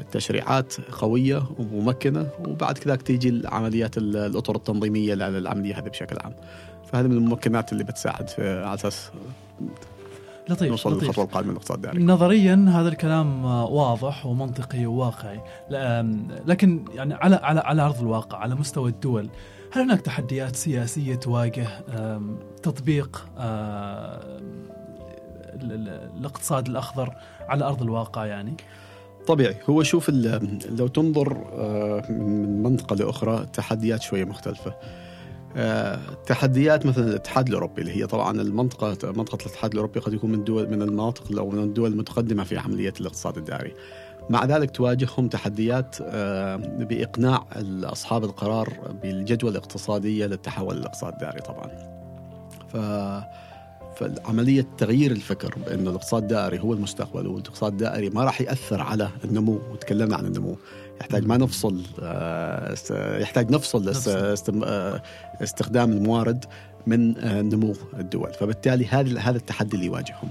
التشريعات 0.01 0.75
قوية 0.81 1.43
وممكنة 1.59 2.27
وبعد 2.49 2.79
كذا 2.79 2.97
تيجي 2.97 3.43
عمليات 3.45 3.99
الأطر 3.99 4.57
التنظيمية 4.57 5.15
للعملية 5.15 5.79
هذه 5.79 5.89
بشكل 5.89 6.17
عام. 6.25 6.33
فهذه 6.93 7.07
من 7.07 7.17
الممكنات 7.17 7.73
اللي 7.73 7.85
بتساعد 7.85 8.31
على 8.39 8.75
أساس 8.75 9.11
لطيف 10.49 10.71
نوصل 10.71 10.91
لطيف. 10.91 11.03
للخطوة 11.03 11.25
القادمة 11.25 11.51
للاقتصاد 11.51 11.77
الدائري 11.77 12.05
نظريا 12.05 12.67
هذا 12.69 12.89
الكلام 12.89 13.45
واضح 13.45 14.27
ومنطقي 14.27 14.87
وواقعي 14.87 15.41
لكن 16.47 16.85
يعني 16.95 17.15
على 17.15 17.37
على 17.37 17.61
على 17.61 17.83
أرض 17.83 18.01
الواقع 18.01 18.39
على 18.39 18.55
مستوى 18.55 18.91
الدول 18.91 19.29
هل 19.73 19.83
هناك 19.83 20.01
تحديات 20.01 20.57
سياسية 20.57 21.15
تواجه 21.15 21.69
تطبيق 22.63 23.27
الاقتصاد 25.63 26.69
الأخضر 26.69 27.15
على 27.49 27.65
أرض 27.65 27.83
الواقع 27.83 28.27
يعني؟ 28.27 28.57
طبيعي 29.27 29.57
هو 29.71 29.83
شوف 29.83 30.11
لو 30.71 30.87
تنظر 30.87 31.35
من 32.11 32.63
منطقة 32.63 32.97
لأخرى 32.97 33.47
تحديات 33.53 34.03
شوية 34.03 34.25
مختلفة 34.25 34.75
تحديات 36.27 36.87
مثلا 36.87 37.05
الاتحاد 37.09 37.49
الأوروبي 37.49 37.81
اللي 37.81 37.97
هي 37.97 38.07
طبعا 38.07 38.41
المنطقة 38.41 39.13
منطقة 39.13 39.39
الاتحاد 39.47 39.73
الأوروبي 39.73 40.01
قد 40.01 40.13
يكون 40.13 40.33
من 40.33 40.45
دول 40.45 40.71
من 40.71 40.83
المناطق 40.83 41.39
أو 41.39 41.51
من 41.51 41.63
الدول 41.63 41.93
المتقدمة 41.93 42.45
في 42.45 42.59
عمليه 42.59 42.93
الاقتصاد 43.01 43.37
الدائري. 43.37 43.75
مع 44.31 44.45
ذلك 44.45 44.71
تواجههم 44.71 45.29
تحديات 45.29 45.97
بإقناع 46.83 47.47
أصحاب 47.83 48.25
القرار 48.25 48.97
بالجدوى 49.03 49.51
الاقتصادية 49.51 50.27
للتحول 50.27 50.77
للاقتصاد 50.77 51.13
الدائري 51.13 51.41
طبعا. 51.41 51.71
ف 52.69 52.77
فعملية 53.97 54.67
تغيير 54.79 55.11
الفكر 55.11 55.55
بأنه 55.67 55.91
الاقتصاد 55.91 56.23
الدائري 56.23 56.59
هو 56.59 56.73
المستقبل 56.73 57.27
والاقتصاد 57.27 57.73
الدائري 57.73 58.11
ما 58.11 58.25
راح 58.25 58.41
يأثر 58.41 58.81
على 58.81 59.09
النمو 59.25 59.61
وتكلمنا 59.73 60.17
عن 60.17 60.27
النمو. 60.27 60.57
يحتاج 61.01 61.27
ما 61.27 61.37
نفصل 61.37 61.83
يحتاج 63.21 63.51
نفصل 63.51 63.89
استخدام 65.43 65.93
الموارد 65.93 66.45
من 66.87 67.15
نمو 67.49 67.75
الدول. 67.99 68.33
فبالتالي 68.33 68.87
هذا 68.87 69.21
هذا 69.21 69.37
التحدي 69.37 69.77
اللي 69.77 69.87
يواجههم. 69.87 70.29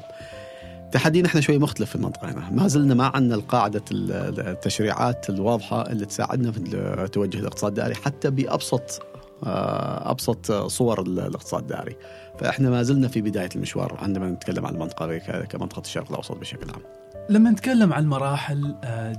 تحدي 0.91 1.21
نحن 1.21 1.41
شوي 1.41 1.57
مختلف 1.57 1.89
في 1.89 1.95
المنطقة 1.95 2.31
هنا. 2.31 2.49
ما 2.51 2.67
زلنا 2.67 2.93
ما 2.93 3.11
عندنا 3.13 3.35
القاعدة 3.35 3.83
التشريعات 3.91 5.29
الواضحة 5.29 5.91
اللي 5.91 6.05
تساعدنا 6.05 6.51
في 6.51 7.09
توجه 7.11 7.39
الاقتصاد 7.39 7.71
الدائري 7.71 7.95
حتى 7.95 8.29
بأبسط 8.29 9.05
أبسط 9.43 10.51
صور 10.51 11.01
الاقتصاد 11.01 11.61
الدائري 11.61 11.95
فإحنا 12.39 12.69
ما 12.69 12.83
زلنا 12.83 13.07
في 13.07 13.21
بداية 13.21 13.49
المشوار 13.55 13.97
عندما 14.01 14.29
نتكلم 14.29 14.65
عن 14.65 14.73
المنطقة 14.73 15.17
كمنطقة 15.17 15.81
الشرق 15.81 16.09
الأوسط 16.09 16.37
بشكل 16.37 16.69
عام. 16.71 16.81
لما 17.29 17.49
نتكلم 17.49 17.93
عن 17.93 18.03
المراحل 18.03 18.75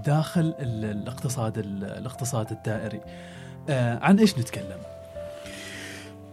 داخل 0.07 0.55
الاقتصاد 0.61 1.59
الاقتصاد 1.59 2.51
الدائري 2.51 3.01
عن 4.03 4.19
إيش 4.19 4.39
نتكلم؟ 4.39 4.79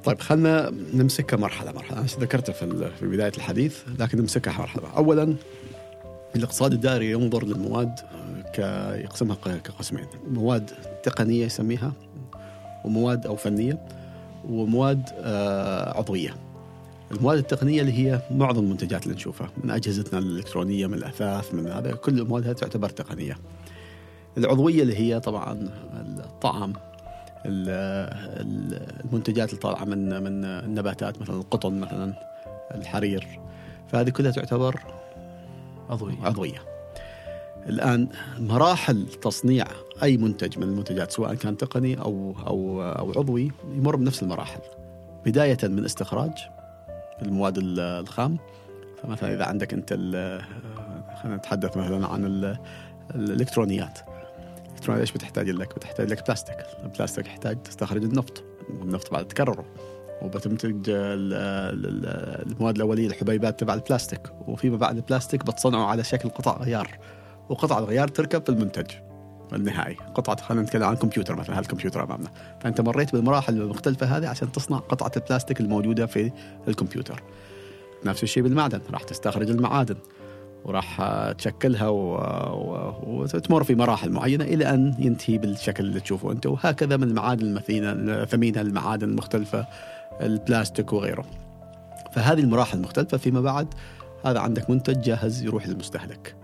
طيب 0.03 0.19
خلينا 0.19 0.71
نمسكها 0.93 1.37
مرحلة 1.37 1.71
مرحلة. 1.71 1.97
أنا 1.97 2.07
ذكرتها 2.19 2.53
في 2.53 2.91
في 2.99 3.07
بداية 3.07 3.31
الحديث 3.37 3.77
لكن 3.99 4.17
نمسكها 4.17 4.59
مرحلة. 4.59 4.83
أولا 4.97 5.35
الاقتصاد 6.35 6.73
الدائري 6.73 7.11
ينظر 7.11 7.45
للمواد 7.45 7.99
يقسمها 9.03 9.35
كقسمين. 9.35 10.05
مواد 10.31 10.71
تقنية 11.03 11.45
يسميها 11.45 11.93
ومواد 12.85 13.27
أو 13.27 13.35
فنية 13.35 13.79
ومواد 14.49 15.09
عضوية. 15.95 16.35
المواد 17.11 17.37
التقنية 17.37 17.81
اللي 17.81 17.93
هي 17.93 18.21
معظم 18.31 18.63
المنتجات 18.63 19.03
اللي 19.03 19.15
نشوفها 19.15 19.49
من 19.63 19.71
أجهزتنا 19.71 20.19
الإلكترونية 20.19 20.87
من 20.87 20.93
الأثاث 20.93 21.53
من 21.53 21.67
هذا 21.67 21.91
كل 21.91 22.19
المواد 22.19 22.47
هذه 22.47 22.55
تعتبر 22.55 22.89
تقنية. 22.89 23.37
العضوية 24.37 24.81
اللي 24.81 24.97
هي 24.97 25.19
طبعا 25.19 25.69
الطعام 26.25 26.73
المنتجات 27.45 29.49
اللي 29.49 29.61
طالعة 29.61 29.85
من 29.85 30.23
من 30.23 30.45
النباتات 30.45 31.21
مثلا 31.21 31.35
القطن 31.35 31.79
مثلا 31.79 32.13
الحرير 32.75 33.39
فهذه 33.91 34.09
كلها 34.09 34.31
تعتبر 34.31 34.79
عضوية. 35.89 36.15
عضوية. 36.23 36.61
الآن 37.69 38.07
مراحل 38.39 39.07
تصنيع 39.07 39.65
أي 40.03 40.17
منتج 40.17 40.57
من 40.57 40.63
المنتجات 40.63 41.11
سواء 41.11 41.33
كان 41.33 41.57
تقني 41.57 41.99
أو 42.01 42.35
أو 42.47 42.83
أو 42.83 43.11
عضوي 43.11 43.51
يمر 43.73 43.95
بنفس 43.95 44.23
المراحل. 44.23 44.59
بداية 45.25 45.57
من 45.63 45.85
استخراج 45.85 46.31
المواد 47.21 47.57
الخام. 47.57 48.37
فمثلا 49.03 49.33
إذا 49.33 49.45
عندك 49.45 49.73
أنت 49.73 49.93
خلينا 51.21 51.37
نتحدث 51.37 51.77
مثلا 51.77 52.07
عن 52.07 52.25
الإلكترونيات. 53.15 53.99
الإلكترونيات 54.69 55.01
إيش 55.01 55.11
بتحتاج 55.11 55.49
لك؟ 55.49 55.75
بتحتاج 55.75 56.09
لك 56.09 56.25
بلاستيك، 56.25 56.57
البلاستيك 56.83 57.27
يحتاج 57.27 57.63
تستخرج 57.63 58.03
النفط، 58.03 58.43
والنفط 58.79 59.11
بعد 59.11 59.27
تكرره. 59.27 59.65
وبتنتج 60.21 60.75
المواد 62.49 62.75
الأولية 62.75 63.07
الحبيبات 63.07 63.59
تبع 63.59 63.73
البلاستيك. 63.73 64.21
وفيما 64.47 64.77
بعد 64.77 64.95
البلاستيك 64.95 65.45
بتصنعه 65.45 65.85
على 65.85 66.03
شكل 66.03 66.29
قطع 66.29 66.57
غيار. 66.57 66.97
وقطع 67.49 67.79
الغيار 67.79 68.07
تركب 68.07 68.43
في 68.43 68.49
المنتج. 68.49 68.91
النهائي. 69.53 69.97
قطعة 70.15 70.41
خلينا 70.41 70.63
نتكلم 70.63 70.83
عن 70.83 70.95
كمبيوتر 70.95 71.35
مثلا 71.35 71.59
هالكمبيوتر 71.59 72.03
أمامنا. 72.03 72.31
فأنت 72.61 72.81
مريت 72.81 73.13
بالمراحل 73.13 73.61
المختلفة 73.61 74.17
هذه 74.17 74.27
عشان 74.27 74.51
تصنع 74.51 74.77
قطعة 74.77 75.11
البلاستيك 75.17 75.59
الموجودة 75.59 76.05
في 76.05 76.31
الكمبيوتر. 76.67 77.23
نفس 78.05 78.23
الشيء 78.23 78.43
بالمعدن 78.43 78.81
راح 78.91 79.03
تستخرج 79.03 79.49
المعادن 79.49 79.95
وراح 80.65 81.01
تشكلها 81.37 81.87
و... 81.87 82.13
و... 82.13 82.93
وتمر 83.07 83.63
في 83.63 83.75
مراحل 83.75 84.11
معينة 84.11 84.43
إلى 84.43 84.73
أن 84.73 84.95
ينتهي 84.99 85.37
بالشكل 85.37 85.83
اللي 85.83 85.99
تشوفه 85.99 86.31
أنت. 86.31 86.45
وهكذا 86.45 86.97
من 86.97 87.03
المعادن 87.03 87.45
المثينة 87.45 87.91
الثمينة 87.91 88.61
المعادن 88.61 89.09
المختلفة 89.09 89.67
البلاستيك 90.21 90.93
وغيره. 90.93 91.25
فهذه 92.13 92.39
المراحل 92.39 92.77
المختلفة 92.77 93.17
فيما 93.17 93.41
بعد 93.41 93.67
هذا 94.25 94.39
عندك 94.39 94.69
منتج 94.69 95.01
جاهز 95.01 95.43
يروح 95.43 95.67
للمستهلك. 95.67 96.35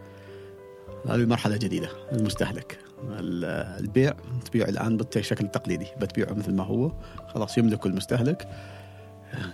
هذه 1.06 1.16
المرحلة 1.16 1.58
جديدة 1.58 1.90
المستهلك 2.12 2.87
البيع 3.04 4.14
تبيع 4.46 4.68
الآن 4.68 4.98
بالشكل 4.98 5.46
التقليدي 5.46 5.88
بتبيعه 6.02 6.34
مثل 6.34 6.54
ما 6.54 6.64
هو 6.64 6.92
خلاص 7.28 7.58
يملكه 7.58 7.88
المستهلك 7.88 8.48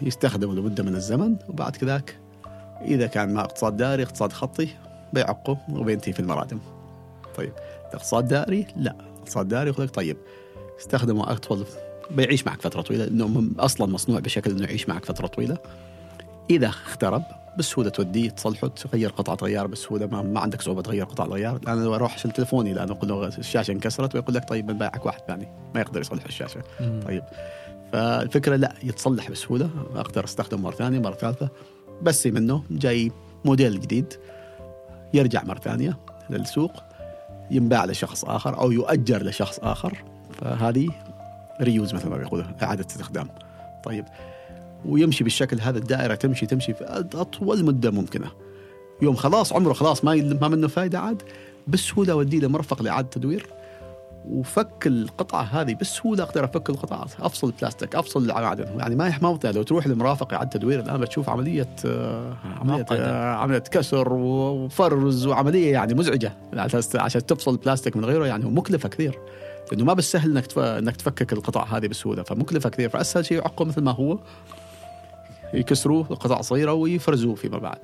يستخدمه 0.02 0.54
لمدة 0.54 0.84
من 0.84 0.96
الزمن 0.96 1.36
وبعد 1.50 1.76
كذاك 1.76 2.20
إذا 2.82 3.08
كان 3.08 3.34
ما 3.34 3.42
اقتصاد 3.42 3.78
دائري 3.78 4.04
اقتصاد 4.04 4.34
خطي 4.34 4.68
بيعقه 5.14 5.58
وبينتهي 5.70 6.14
في 6.14 6.20
المرادم. 6.20 6.60
طيب 7.36 7.54
اقتصاد 7.94 8.28
دائري 8.28 8.68
لا 8.78 8.96
اقتصاد 9.20 9.48
دائري 9.48 9.70
يقول 9.70 9.90
طيب 9.90 10.18
استخدمه 10.80 11.32
أطول 11.32 11.66
بيعيش 12.12 12.46
معك 12.48 12.62
فترة 12.62 12.82
طويلة 12.82 13.06
لأنه 13.06 13.50
أصلا 13.60 13.92
مصنوع 13.94 14.20
بشكل 14.20 14.52
أنه 14.52 14.64
يعيش 14.64 14.90
معك 14.90 15.06
فترة 15.06 15.28
طويلة. 15.28 15.58
إذا 16.50 16.68
اخترب 16.68 17.24
بسهوله 17.58 17.90
توديه 17.90 18.30
تصلحه 18.30 18.68
تغير 18.68 19.10
قطعة 19.10 19.38
غيار 19.42 19.68
بسهوله 19.68 20.06
ما, 20.06 20.22
ما 20.22 20.40
عندك 20.40 20.62
صعوبة 20.62 20.82
تغير 20.82 21.06
قطع 21.06 21.26
الغيار 21.26 21.56
الان 21.56 21.84
لو 21.84 21.96
أروح 21.96 22.16
أشيل 22.16 22.32
تليفوني 22.32 22.72
الان 22.72 22.90
أقول 22.90 23.10
له 23.10 23.28
الشاشة 23.28 23.72
انكسرت 23.72 24.16
ويقول 24.16 24.36
لك 24.36 24.50
طيب 24.50 24.68
بنبيعك 24.68 25.06
واحد 25.06 25.22
ثاني. 25.28 25.48
ما 25.76 25.82
يقدر 25.82 26.02
يصلح 26.02 26.26
الشاشة. 26.26 26.62
مم. 26.80 27.00
طيب. 27.08 27.24
فالفكرة 27.92 28.56
لا 28.56 28.74
يتصلح 28.84 29.32
بسهوله 29.32 29.70
أقدر 29.96 30.24
استخدمه 30.24 30.62
مرة 30.62 30.76
ثانية 30.76 31.00
مرة 31.00 31.14
ثالثة. 31.16 31.50
بس 32.02 32.28
منه 32.28 32.64
جاي 32.72 33.12
موديل 33.46 33.80
جديد 33.80 34.14
يرجع 35.14 35.44
مرة 35.44 35.60
ثانية 35.60 35.98
للسوق 36.30 36.72
ينباع 37.52 37.86
لشخص 37.86 38.26
آخر 38.26 38.60
أو 38.60 38.72
يؤجر 38.72 39.24
لشخص 39.24 39.60
آخر. 39.60 40.04
فهذه 40.42 40.90
reuse 41.62 41.94
مثل 41.94 42.10
ما 42.10 42.18
بيقولوا 42.18 42.46
إعادة 42.64 42.86
استخدام. 42.86 43.28
طيب. 43.84 44.06
ويمشي 44.86 45.24
بالشكل 45.24 45.62
هذا 45.62 45.78
الدائرة 45.78 46.16
تمشي 46.16 46.46
تمشي 46.46 46.74
في 46.74 46.84
أطول 47.14 47.66
مدة 47.66 47.92
ممكنة. 47.92 48.32
يوم 49.02 49.16
خلاص 49.16 49.54
عمره 49.54 49.74
خلاص 49.74 50.04
ما 50.04 50.16
ما 50.42 50.48
منه 50.48 50.68
فائده 50.68 51.00
عاد. 51.00 51.22
بسهولة 51.68 52.14
أوديه 52.14 52.40
لمرفق 52.40 52.82
لإعادة 52.82 53.10
تدوير. 53.10 53.48
وفك 54.30 54.88
القطعة 54.88 55.42
هذه 55.42 55.74
بسهولة 55.82 56.24
أقدر 56.24 56.44
أفك 56.44 56.70
القطعة 56.70 57.08
أفصل 57.20 57.48
البلاستيك 57.48 57.96
أفصل 57.96 58.26
المعادن 58.26 58.80
يعني 58.80 58.96
ما 58.96 59.18
ما 59.22 59.40
لو 59.44 59.64
تروح 59.64 59.88
لمرافق 59.88 60.34
إعادة 60.34 60.50
تدوير 60.50 60.80
الآن 60.80 61.02
بتشوف 61.02 61.30
عملية 61.30 61.76
آه، 61.86 62.38
عملية 62.62 62.86
آه، 62.92 63.36
عملية 63.36 63.60
كسر 63.60 64.14
وفرز 64.14 65.26
وعملية 65.26 65.72
يعني 65.72 65.94
مزعجة. 65.94 66.34
عشان 66.96 67.26
تفصل 67.26 67.52
البلاستيك 67.52 67.98
من 67.98 68.06
غيره 68.06 68.26
يعني 68.26 68.46
مكلفة 68.46 68.90
كثير. 68.90 69.20
لأنه 69.72 69.86
ما 69.86 69.94
بالسهل 69.94 70.32
إنك 70.32 70.58
إنك 70.58 70.96
تفكك 70.96 71.34
القطع 71.34 71.64
هذه 71.64 71.88
بسهولة 71.88 72.24
فمكلفة 72.24 72.70
كثير. 72.70 72.90
فأسهل 72.90 73.26
شيء 73.26 73.38
يعقوا 73.38 73.66
مثل 73.66 73.82
ما 73.82 73.92
هو. 73.92 74.18
يكسروه 75.54 76.04
قطع 76.04 76.42
صغيرة 76.42 76.74
ويفرزوه 76.74 77.36
فيما 77.36 77.58
بعد. 77.58 77.78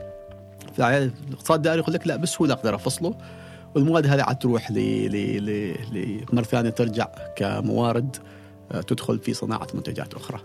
الاقتصاد 0.80 1.58
الدائري 1.58 1.82
يقول 1.82 1.94
لك 1.94 2.08
لا 2.08 2.16
بسهوله 2.16 2.54
أقدر 2.54 2.76
افصله 2.76 3.16
والمواد 3.76 4.08
هذه 4.08 4.22
عاد 4.22 4.40
تروح 4.40 4.72
ل 4.72 4.76
ل 4.76 6.26
مره 6.34 6.44
ثانية 6.44 6.70
ترجع 6.70 7.08
كموارد 7.36 8.16
آه، 8.72 8.82
تدخل 8.82 9.20
في 9.20 9.34
صناعة 9.34 9.68
منتجات 9.74 10.14
أخرى. 10.14 10.40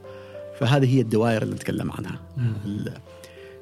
فهذه 0.59 0.97
هي 0.97 1.01
الدوائر 1.01 1.43
اللي 1.43 1.55
نتكلم 1.55 1.93
عنها. 1.93 2.19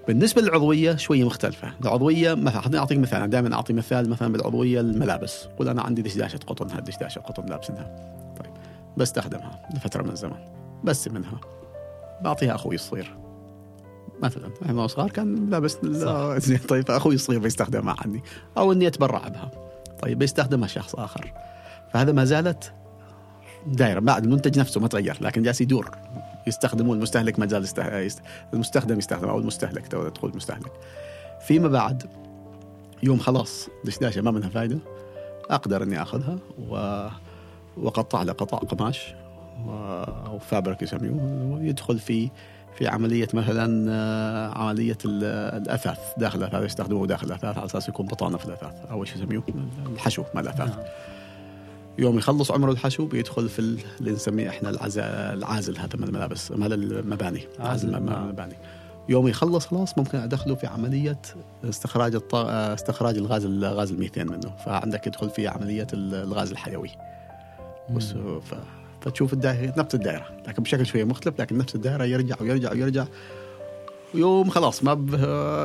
بالنسبة 0.09 0.43
للعضوية 0.43 0.97
شوية 0.97 1.25
مختلفة، 1.25 1.73
العضوية 1.83 2.35
مثلا 2.35 2.79
أعطيك 2.79 2.99
مثال. 2.99 3.19
أنا 3.19 3.27
دائما 3.27 3.55
أعطي 3.55 3.73
مثال 3.73 4.11
مثلا 4.11 4.33
بالعضوية 4.33 4.81
الملابس، 4.81 5.45
قول 5.59 5.69
أنا 5.69 5.83
عندي 5.83 6.03
دشداشة 6.03 6.39
قطن. 6.47 6.71
هذه 6.71 6.81
دشداشه 6.81 7.19
قطن 7.19 7.47
لابسنها. 7.47 7.97
طيب 8.41 8.53
بستخدمها 8.97 9.69
لفترة 9.75 10.03
من 10.03 10.11
الزمن. 10.11 10.37
بس 10.85 11.09
منها. 11.09 11.41
بعطيها 12.21 12.55
أخوي 12.55 12.75
الصغير. 12.75 13.22
مثلا 14.23 14.51
إحنا 14.67 14.87
صغار 14.87 15.11
كان 15.11 15.51
لابس 15.51 15.79
زين 16.37 16.59
طيب 16.69 16.91
أخوي 16.91 17.15
الصغير 17.15 17.41
بيستخدمها 17.41 17.97
عني 18.05 18.23
أو 18.59 18.73
إني 18.73 18.87
أتبرع 18.87 19.29
بها. 19.29 19.51
طيب 20.03 20.19
بيستخدمها 20.19 20.69
شخص 20.69 20.95
آخر. 20.95 21.33
فهذا 21.93 22.13
ما 22.13 22.25
زالت 22.25 22.73
دائره 23.67 24.01
بعد 24.01 24.25
المنتج 24.25 24.59
نفسه 24.59 24.81
ما 24.81 24.89
تغير 24.89 25.19
لكن 25.21 25.43
جالس 25.43 25.61
يدور 25.61 25.91
يستخدمون 26.47 26.97
المستهلك 26.97 27.39
ما 27.39 27.47
زال. 27.47 27.67
المستخدم 28.55 28.99
يستخدم 28.99 29.29
أو 29.29 29.39
المستهلك 29.39 29.87
تدخل 29.87 30.29
المستهلك 30.29 30.73
فيما 31.41 31.69
بعد 31.69 32.03
يوم 33.03 33.19
خلاص 33.19 33.69
دشداشه 33.85 34.21
ما 34.21 34.31
منها 34.31 34.49
فائده 34.49 34.79
أقدر 35.51 35.83
إني 35.83 36.03
أخذها 36.03 36.39
و... 36.69 37.07
واقطع 37.77 38.23
له 38.23 38.33
قطع 38.33 38.59
قماش 38.59 39.15
و... 39.67 39.71
أو 40.27 40.39
فابريك 40.39 40.83
يسميه 40.83 41.11
ويدخل 41.11 41.99
في 41.99 42.31
في 42.79 42.89
عملية 42.89 43.29
مثلا 43.35 43.91
آه، 43.91 44.59
عملية 44.59 44.99
الأثاث 45.05 45.99
داخل 46.19 46.39
الأثاث 46.39 46.65
يستخدموه 46.65 47.07
داخل 47.07 47.27
الأثاث 47.27 47.59
على 47.59 47.67
أساس 47.67 47.89
يكون 47.89 48.07
بطانة 48.07 48.37
في 48.37 48.47
الأثاث 48.47 48.75
أو 48.91 49.05
شو 49.05 49.19
يسميه 49.19 49.43
الحشو 49.93 50.25
مال 50.35 50.45
الأثاث. 50.45 50.69
نعم. 50.69 50.85
يوم 51.99 52.19
يخلص 52.19 52.51
عمر 52.51 52.71
الحشو 52.71 53.07
بيدخل 53.07 53.49
في 53.49 53.59
اللي 53.59 54.13
نسميه 54.13 54.49
إحنا 54.49 54.71
العازل 55.33 55.79
هذا 55.79 55.97
من 55.97 56.05
الملابس 56.05 56.51
مال 56.51 56.73
المباني. 56.73 57.41
عازل 57.61 57.95
المباني. 57.95 58.55
يوم 59.09 59.29
يخلص 59.29 59.67
خلاص 59.67 59.99
ممكن 59.99 60.19
أدخله 60.19 60.55
في 60.55 60.67
عملية 60.67 61.23
استخراج 61.65 62.15
الط... 62.15 62.35
استخراج 62.35 63.17
الغاز 63.17 63.47
غاز 63.65 63.93
الميثين 63.93 64.27
منه. 64.27 64.57
فعندك 64.67 65.07
يدخل 65.07 65.31
في 65.31 65.49
عملية 65.49 65.87
الغاز 65.93 66.51
الحيوي. 66.51 66.91
فتشوف 69.03 69.33
الدائرة 69.33 69.75
نفس 69.77 69.95
الدائرة 69.95 70.27
لكن 70.49 70.63
بشكل 70.63 70.87
شوية 70.87 71.05
مختلف 71.05 71.41
لكن 71.41 71.59
نفس 71.59 71.75
الدائرة 71.75 72.05
يرجع 72.05 72.37
ويرجع 72.41 72.73
ويرجع 72.73 73.05
ويوم 74.15 74.51
خلاص 74.51 74.85
ما 74.85 74.93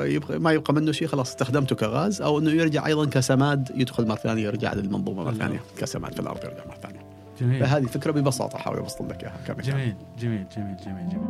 يبقى 0.05 0.39
ما 0.39 0.51
يبقى 0.51 0.73
منه 0.73 0.91
شيء 0.91 1.07
خلاص 1.07 1.29
استخدمته 1.29 1.75
كغاز 1.75 2.21
أو 2.21 2.39
إنه 2.39 2.51
يرجع 2.51 2.85
أيضا 2.85 3.05
كسماد 3.05 3.71
يدخل 3.75 4.07
مرة 4.07 4.15
ثانية 4.15 4.43
يرجع 4.43 4.73
للمنظومة 4.73 5.23
مرة 5.23 5.33
ثانية 5.33 5.61
كسماد 5.77 6.13
في 6.13 6.19
الأرض 6.19 6.43
يرجع 6.43 6.65
مرة 6.67 6.79
ثانية. 6.83 6.99
جميل 7.41 7.59
فهذه 7.59 7.85
فكرة 7.85 8.11
ببساطة 8.11 8.55
احاول 8.55 8.77
أوصل 8.77 9.09
لك 9.09 9.23
إياها 9.23 9.37
كمثال. 9.47 9.63
جميل 9.71 9.95
جميل 10.19 10.45
جميل 10.57 10.77
جميل 10.85 11.09
جميل. 11.09 11.27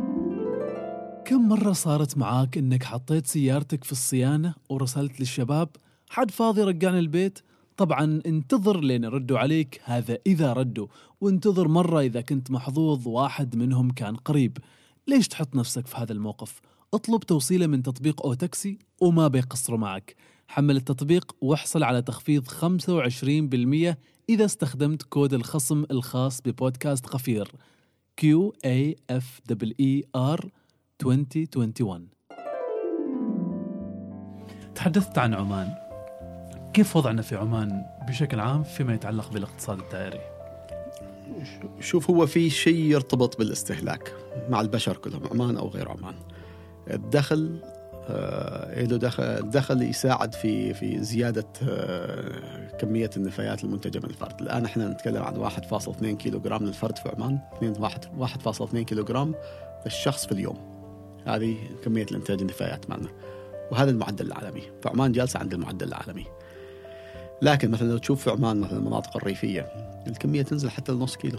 كم 1.24 1.48
مرة 1.48 1.72
صارت 1.72 2.18
معاك 2.18 2.58
إنك 2.58 2.84
حطيت 2.84 3.26
سيارتك 3.26 3.84
في 3.84 3.92
الصيانة 3.92 4.54
ورسلت 4.68 5.20
للشباب 5.20 5.68
حد 6.10 6.30
فاضي 6.30 6.62
رجعني 6.62 6.98
البيت 6.98 7.38
طبعا 7.78 8.20
انتظر 8.26 8.80
لين 8.80 9.04
يردوا 9.04 9.38
عليك 9.38 9.80
هذا 9.84 10.18
إذا 10.26 10.52
ردوا. 10.52 10.86
وانتظر 11.20 11.68
مرة 11.68 12.00
إذا 12.00 12.20
كنت 12.20 12.50
محظوظ 12.50 13.08
واحد 13.08 13.56
منهم 13.56 13.90
كان 13.90 14.16
قريب. 14.16 14.58
ليش 15.06 15.28
تحط 15.28 15.56
نفسك 15.56 15.86
في 15.86 15.96
هذا 15.96 16.12
الموقف؟ 16.12 16.60
اطلب 16.94 17.20
توصيلة 17.20 17.66
من 17.66 17.82
تطبيق 17.82 18.26
أو 18.26 18.34
تاكسي 18.34 18.78
وما 19.00 19.28
بيقصروا 19.28 19.78
معك. 19.78 20.16
حمل 20.48 20.76
التطبيق 20.76 21.36
واحصل 21.40 21.82
على 21.82 22.02
تخفيض 22.02 22.48
25% 22.48 23.96
إذا 24.28 24.44
استخدمت 24.44 25.02
كود 25.02 25.34
الخصم 25.34 25.84
الخاص 25.90 26.42
ببودكاست 26.42 27.06
قفير. 27.06 27.52
Q 28.20 28.24
A 28.66 28.94
F 29.12 29.24
E 29.80 30.02
R 30.16 30.46
2021 31.02 32.08
تحدثت 34.74 35.18
عن 35.18 35.34
عمان. 35.34 35.87
كيف 36.72 36.96
وضعنا 36.96 37.22
في 37.22 37.36
عمان 37.36 37.84
بشكل 38.08 38.40
عام 38.40 38.62
فيما 38.62 38.94
يتعلق 38.94 39.32
بالاقتصاد 39.32 39.78
الدائري؟ 39.78 40.20
شوف 41.80 42.10
هو 42.10 42.26
في 42.26 42.50
شيء 42.50 42.78
يرتبط 42.78 43.38
بالاستهلاك 43.38 44.12
مع 44.48 44.60
البشر 44.60 44.96
كلهم 44.96 45.26
عمان 45.30 45.56
أو 45.56 45.68
غير 45.68 45.88
عمان. 45.88 46.14
الدخل 46.90 47.60
آه 48.08 48.84
له 48.84 48.96
دخل 48.96 49.22
الدخل 49.22 49.82
يساعد 49.82 50.34
في 50.34 50.74
في 50.74 51.04
زيادة 51.04 51.46
آه 51.68 52.68
كمية 52.80 53.10
النفايات 53.16 53.64
المنتجة 53.64 53.98
من 53.98 54.04
الفرد، 54.04 54.40
الآن 54.40 54.64
إحنا 54.64 54.88
نتكلم 54.88 55.22
عن 55.22 55.36
1.2 55.36 56.16
كيلو 56.16 56.40
جرام 56.40 56.64
للفرد 56.64 56.98
في 56.98 57.08
عمان، 57.08 57.38
1.2 58.18 58.84
كيلو 58.84 59.04
جرام 59.04 59.34
للشخص 59.84 60.26
في 60.26 60.32
اليوم. 60.32 60.58
هذه 61.26 61.56
كمية 61.84 62.06
الإنتاج 62.10 62.40
النفايات 62.40 62.90
معنا. 62.90 63.08
وهذا 63.72 63.90
المعدل 63.90 64.26
العالمي، 64.26 64.62
فعمان 64.82 65.12
جالسة 65.12 65.40
عند 65.40 65.54
المعدل 65.54 65.88
العالمي. 65.88 66.24
لكن 67.42 67.70
مثلا 67.70 67.88
لو 67.88 67.98
تشوف 67.98 68.24
في 68.24 68.30
عمان 68.30 68.60
مثلا 68.60 68.78
المناطق 68.78 69.16
الريفية 69.16 69.66
الكمية 70.06 70.42
تنزل 70.42 70.70
حتى 70.70 70.92
لنص 70.92 71.16
كيلو. 71.16 71.38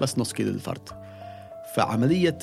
بس 0.00 0.18
نص 0.18 0.32
كيلو 0.32 0.50
للفرد. 0.50 0.88
فعملية 1.74 2.38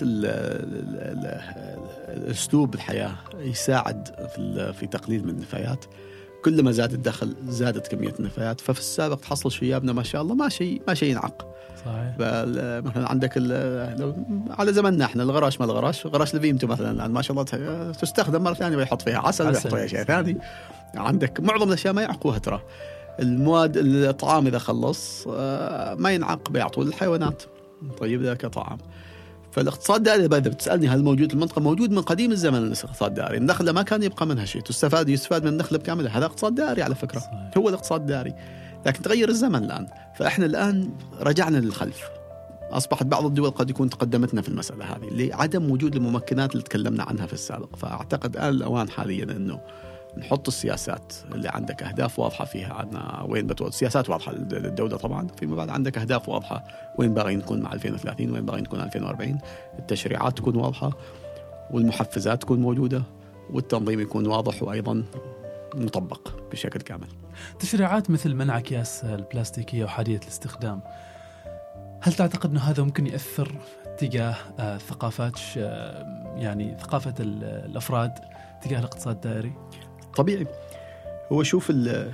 اسلوب 2.32 2.74
الحياة 2.74 3.12
يساعد 3.40 4.08
في 4.36 4.74
في 4.74 4.88
تقليل 4.88 5.24
من 5.24 5.30
النفايات. 5.30 5.86
كلما 6.46 6.72
زاد 6.72 6.94
الدخل 6.94 7.36
زادت 7.48 7.88
كمية 7.88 8.14
النفايات. 8.20 8.62
ففي 8.62 8.80
السابق 8.80 9.16
تحصل 9.16 9.52
شيابنا 9.52 9.94
ما 9.94 10.04
شاء 10.04 10.22
الله 10.22 10.36
ما 10.36 10.50
شيء 10.50 10.82
ما 10.88 10.94
شيء 10.94 11.12
ينعق. 11.12 11.48
صحيح. 11.86 12.16
مثلا 12.86 13.10
عندك 13.10 13.38
على 14.60 14.74
زمننا 14.74 15.06
إحنا 15.06 15.24
الغراش 15.24 15.60
ما 15.60 15.66
الغراش. 15.66 16.08
غراش 16.08 16.36
لفيمتو 16.36 16.68
مثلا 16.68 17.08
ما 17.08 17.22
شاء 17.22 17.32
الله 17.32 17.92
تستخدم 17.92 18.44
مرة 18.44 18.54
ثانية 18.54 18.78
ويحط 18.78 19.02
فيها 19.02 19.20
عسل. 19.20 19.48
ويحط 19.48 19.68
فيها 19.68 19.88
شيء 19.88 20.04
ثاني. 20.04 20.38
عندك 20.96 21.40
معظم 21.40 21.68
الأشياء 21.68 21.94
ما 21.94 22.02
يعقوها 22.02 22.38
ترى. 22.38 22.62
المواد 23.20 23.78
الطعام 23.78 24.48
إذا 24.48 24.58
خلص 24.58 25.28
آه، 25.30 25.96
ما 25.96 26.12
ينعق 26.12 26.50
بيعطوا 26.50 26.84
للحيوانات. 26.84 27.44
طيب 28.00 28.22
ذاك 28.22 28.46
طعام. 28.46 28.78
فالاقتصاد 29.52 29.98
الدائري 29.98 30.26
إذا 30.26 30.38
بتسألني 30.38 30.88
هل 30.88 31.04
موجود 31.04 31.30
في 31.30 31.36
المنطقة 31.36 31.62
موجود 31.62 31.92
من 31.92 32.02
قديم 32.02 32.32
الزمن 32.32 32.58
الاقتصاد 32.58 33.10
الدائري 33.10 33.38
النخله 33.38 33.72
ما 33.72 33.82
كان 33.82 34.04
يبقى 34.04 34.26
منها 34.28 34.46
شيء. 34.46 34.62
تستفاد 34.62 35.10
يستفاد 35.10 35.44
من 35.44 35.50
النخله 35.50 35.80
بكاملها. 35.80 36.18
هذا 36.18 36.26
اقتصاد 36.26 36.56
دائري 36.56 36.82
على 36.82 36.96
فكرة. 36.96 37.20
صحيح. 37.20 37.52
هو 37.58 37.70
الاقتصاد 37.70 38.02
الدائري 38.02 38.34
لكن 38.86 39.02
تغير 39.02 39.30
الزمن 39.30 39.64
الآن. 39.64 39.88
فإحنا 40.16 40.46
الآن 40.46 40.90
رجعنا 41.22 41.58
للخلف. 41.58 42.10
أصبحت 42.72 43.04
بعض 43.04 43.26
الدول 43.26 43.50
قد 43.50 43.70
يكون 43.70 43.90
تقدمتنا 43.90 44.42
في 44.42 44.50
المسألة 44.50 44.86
هذه 44.86 45.10
لعدم 45.12 45.72
وجود 45.72 45.96
الممكنات 45.96 46.52
اللي 46.52 46.64
تكلمنا 46.64 47.04
عنها 47.04 47.26
في 47.26 47.34
السابق. 47.34 47.76
فأعتقد 47.76 48.36
الان 48.36 48.50
الأوان 48.50 48.90
حاليا 48.90 49.24
إنه 49.24 49.60
نحط 50.18 50.48
السياسات 50.48 51.14
اللي 51.32 51.50
عندك 51.50 51.84
أهداف 51.84 52.20
واضحة 52.20 52.46
فيها. 52.46 52.74
عندنا 52.74 53.26
وين 53.30 53.48
بتوصل 53.48 53.74
سياسات 53.74 54.10
واضحة 54.10 54.32
للدولة 54.32 54.98
طبعا. 54.98 55.28
فيما 55.40 55.56
بعد 55.56 55.70
عندك 55.70 55.98
أهداف 55.98 56.30
واضحة. 56.30 56.64
وين 57.00 57.14
باغي 57.14 57.36
نكون 57.36 57.62
مع 57.62 57.74
2030 57.74 58.32
وين 58.32 58.46
باغي 58.46 58.62
نكون 58.62 58.82
2040 58.82 59.40
التشريعات 59.80 60.38
تكون 60.38 60.56
واضحة. 60.56 60.92
والمحفزات 61.72 62.42
تكون 62.42 62.60
موجودة. 62.60 63.04
والتنظيم 63.50 64.00
يكون 64.00 64.28
واضح 64.28 64.64
وأيضا 64.64 65.04
مطبق 65.76 66.30
بشكل 66.52 66.82
كامل. 66.82 67.08
تشريعات 67.60 68.10
مثل 68.10 68.34
منع 68.34 68.58
اكياس 68.58 69.04
البلاستيكية 69.04 69.84
وحاديه 69.84 70.18
الاستخدام 70.18 70.82
هل 72.02 72.14
تعتقد 72.14 72.50
أنه 72.52 72.60
هذا 72.60 72.84
ممكن 72.84 73.08
يأثر 73.08 73.56
تجاه 73.98 74.36
آه، 74.60 74.78
ثقافات 74.78 75.40
يعني 76.36 76.78
ثقافة 76.80 77.14
الأفراد 77.20 78.14
تجاه 78.62 78.80
الاقتصاد 78.80 79.16
الدائري؟ 79.16 79.54
طبيعي 80.16 80.48
هو 81.32 81.44
شوف 81.44 81.70
ال 81.70 82.12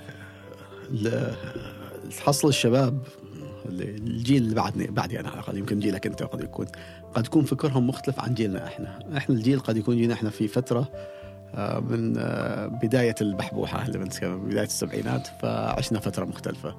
تحصل 2.17 2.47
الشباب 2.47 2.99
الجيل 3.69 4.43
اللي 4.43 4.55
بعدني 4.55 4.88
بعدي 4.88 5.19
أنا 5.19 5.29
على 5.29 5.39
الاقل 5.39 5.57
يمكن 5.57 5.79
جيلك 5.79 6.07
أنت 6.07 6.23
قد 6.23 6.43
يكون 6.43 6.65
قد 7.15 7.25
يكون 7.25 7.43
فكرهم 7.43 7.88
مختلف 7.88 8.19
عن 8.19 8.33
جيلنا 8.33 8.67
إحنا، 8.67 8.99
إحنا 9.17 9.36
الجيل 9.36 9.60
قد 9.60 9.77
يكون 9.77 9.97
جينا 9.97 10.13
إحنا 10.13 10.29
في 10.29 10.47
فترة 10.47 10.91
آه، 11.55 11.79
من 11.79 12.17
آه، 12.17 12.67
بداية 12.67 13.15
البحبوحة 13.21 13.86
اللي 13.86 13.99
من 13.99 14.10
بداية 14.21 14.65
السبعينات 14.65 15.27
فعشنا 15.41 15.99
فترة 15.99 16.25
مختلفة. 16.25 16.75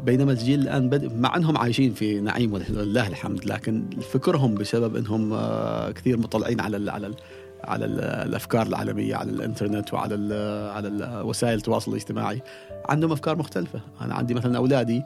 بينما 0.00 0.32
الجيل 0.32 0.60
الآن 0.60 0.88
بدأ 0.88 1.14
مع 1.14 1.36
أنهم 1.36 1.58
عايشين 1.58 1.94
في 1.94 2.20
نعيم 2.20 2.52
ولله 2.52 3.08
الحمد 3.08 3.44
لكن 3.44 3.90
فكرهم 4.12 4.54
بسبب 4.54 4.96
إنهم 4.96 5.32
آه، 5.32 5.90
كثير 5.90 6.16
مطلعين 6.16 6.60
على 6.60 6.76
ال 6.76 6.90
على 6.90 7.06
ال 7.06 7.14
على 7.64 7.84
ال 7.84 8.00
الأفكار 8.00 8.66
العالمية 8.66 9.16
على 9.16 9.30
الإنترنت 9.30 9.94
وعلى 9.94 10.34
على 10.74 11.22
وسائل 11.24 11.54
التواصل 11.54 11.90
الاجتماعي 11.90 12.42
عندهم 12.88 13.12
أفكار 13.12 13.36
مختلفة. 13.36 13.80
أنا 14.00 14.14
عندي 14.14 14.34
مثلا 14.34 14.56
أولادي 14.56 15.02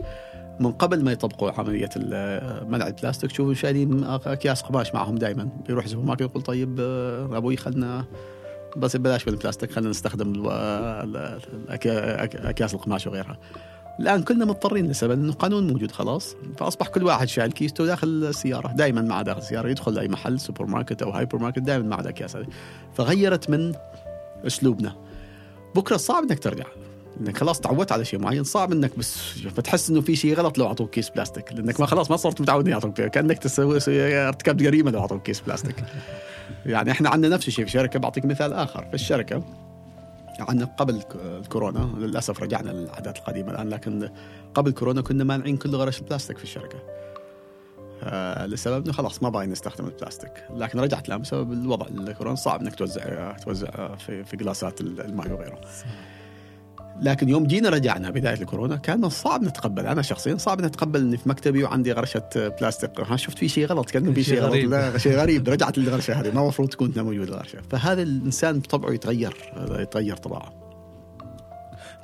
من 0.61 0.73
قبل 0.73 1.05
ما 1.05 1.13
يطبقوا 1.13 1.51
عملية 1.51 1.91
منع 2.69 2.87
البلاستيك 2.87 3.31
شوفوا 3.31 3.55
شايلين 3.55 4.05
أكياس 4.05 4.63
قماش 4.63 4.95
معهم 4.95 5.15
دائما 5.15 5.49
بيروح 5.67 5.85
السوبر 5.85 6.05
ماركت 6.05 6.21
يقول 6.21 6.43
طيب 6.43 6.77
آه، 6.81 7.37
أبوي 7.37 7.57
خلنا 7.57 8.05
بس 8.77 8.97
بلاش 8.97 9.29
من 9.29 9.35
البلاستيك 9.35 9.71
خلينا 9.71 9.91
نستخدم 9.91 10.43
أكياس 11.69 12.75
القماش 12.75 13.07
وغيرها. 13.07 13.39
الآن 14.01 14.23
كلنا 14.23 14.45
مضطرين 14.45 14.91
لسبب 14.91 15.13
انه 15.13 15.33
قانون 15.33 15.73
موجود 15.73 15.91
خلاص. 15.91 16.37
فأصبح 16.59 16.89
كل 16.89 17.05
واحد 17.05 17.29
شايل 17.29 17.53
كيسته 17.53 17.87
داخل 17.87 18.09
السيارة 18.09 18.73
دائما 18.73 19.03
مع 19.03 19.23
داخل 19.23 19.39
السيارة 19.39 19.69
يدخل 19.69 19.99
اي 19.99 20.09
محل 20.09 20.41
سوبر 20.41 20.67
ماركت 20.67 21.03
أو 21.03 21.11
هايبر 21.11 21.39
ماركت 21.39 21.59
دائما 21.59 21.85
مع 21.85 22.01
الاكياس 22.01 22.37
هذه 22.37 22.47
فغيرت 22.95 23.51
من 23.51 23.73
أسلوبنا. 24.47 24.97
بكرة 25.75 25.97
صعب 25.97 26.23
إنك 26.23 26.39
ترجع. 26.39 26.65
إنك 27.21 27.39
خلاص 27.39 27.61
تعودت 27.61 27.93
على 27.93 28.05
شيء 28.05 28.21
معين 28.21 28.45
صعب 28.45 28.73
إنك 28.73 28.99
بس 28.99 29.19
فتحس 29.57 29.91
إنه 29.91 30.01
في 30.01 30.17
شيء 30.17 30.35
غلط 30.35 30.59
لو 30.59 30.67
أعطوك 30.67 30.91
كيس 30.91 31.11
بلاستيك. 31.11 31.53
لأنك 31.53 31.81
ما 31.81 31.87
خلاص 31.87 32.11
ما 32.11 32.17
صرت 32.17 32.41
متعود 32.41 32.69
يعطوك 32.69 32.95
كأنك 32.95 33.39
تسوي 33.39 33.79
ارتكبت 34.29 34.63
جريمة 34.63 34.91
لو 34.91 35.01
أعطوك 35.01 35.23
كيس 35.23 35.41
بلاستيك. 35.41 35.77
يعني 36.67 36.91
إحنا 36.91 37.09
عندنا 37.09 37.35
نفس 37.35 37.49
الشيء 37.49 37.65
في 37.65 37.71
شركة 37.71 37.99
بعطيك 37.99 38.25
مثال 38.25 38.53
آخر. 38.53 38.85
في 38.85 38.95
الشركة 38.95 39.43
عندنا 40.41 40.67
قبل 40.67 41.03
ك- 41.03 41.17
الكورونا 41.17 41.79
للأسف 41.99 42.43
رجعنا 42.43 42.71
للعادات 42.71 43.19
القديمة 43.19 43.51
الآن 43.51 43.69
لكن 43.69 44.11
قبل 44.55 44.71
كورونا 44.71 45.01
كنا 45.01 45.25
مانعين 45.25 45.57
كل 45.57 45.77
غرش 45.77 45.99
البلاستيك 45.99 46.39
في 46.39 46.45
الشركة. 46.45 46.79
آه 48.03 48.47
لسبب 48.47 48.85
انه 48.85 48.93
خلاص 48.93 49.23
ما 49.23 49.29
باغي 49.29 49.47
نستخدم 49.47 49.87
البلاستيك. 49.87 50.33
لكن 50.51 50.81
رجعت 50.81 51.09
الان 51.09 51.21
بسبب 51.23 51.53
الوضع 51.53 51.87
الكورونا 51.87 52.37
صعب 52.37 52.61
إنك 52.61 52.75
توزع 52.75 53.33
توزع 53.33 53.95
في 53.97 54.25
في 54.25 54.37
glassات 54.37 54.81
الماء 54.81 55.31
وغيره. 55.33 55.61
لكن 57.01 57.29
يوم 57.29 57.47
جينا 57.47 57.69
رجعنا 57.69 58.11
بداية 58.11 58.41
الكورونا 58.41 58.77
كان 58.77 59.09
صعب 59.09 59.43
نتقبل. 59.43 59.87
أنا 59.87 60.03
شخصيا 60.03 60.37
صعب 60.37 60.61
نتقبل 60.61 61.01
إني 61.01 61.17
في 61.17 61.29
مكتبي 61.29 61.65
وعندي 61.65 61.93
غرشة 61.93 62.23
بلاستيك. 62.35 63.01
ها 63.01 63.17
شفت 63.17 63.39
في 63.39 63.49
شيء 63.49 63.67
غلط؟ 63.67 63.91
كأنه 63.91 64.13
في 64.13 64.23
شيء 64.23 64.41
غلط. 64.41 64.55
لا 64.55 64.99
شيء 64.99 65.17
غريب. 65.21 65.49
رجعت 65.49 65.79
للغرشة 65.79 66.21
هذه. 66.21 66.35
ما 66.35 66.41
المفروض 66.41 66.69
تكون 66.69 66.93
موجودة 66.97 67.35
الغرشة. 67.35 67.59
فهذا 67.71 68.03
الإنسان 68.03 68.59
بطبعه 68.59 68.93
يتغير 68.93 69.35
يتغير 69.71 70.17
طباعه 70.17 70.53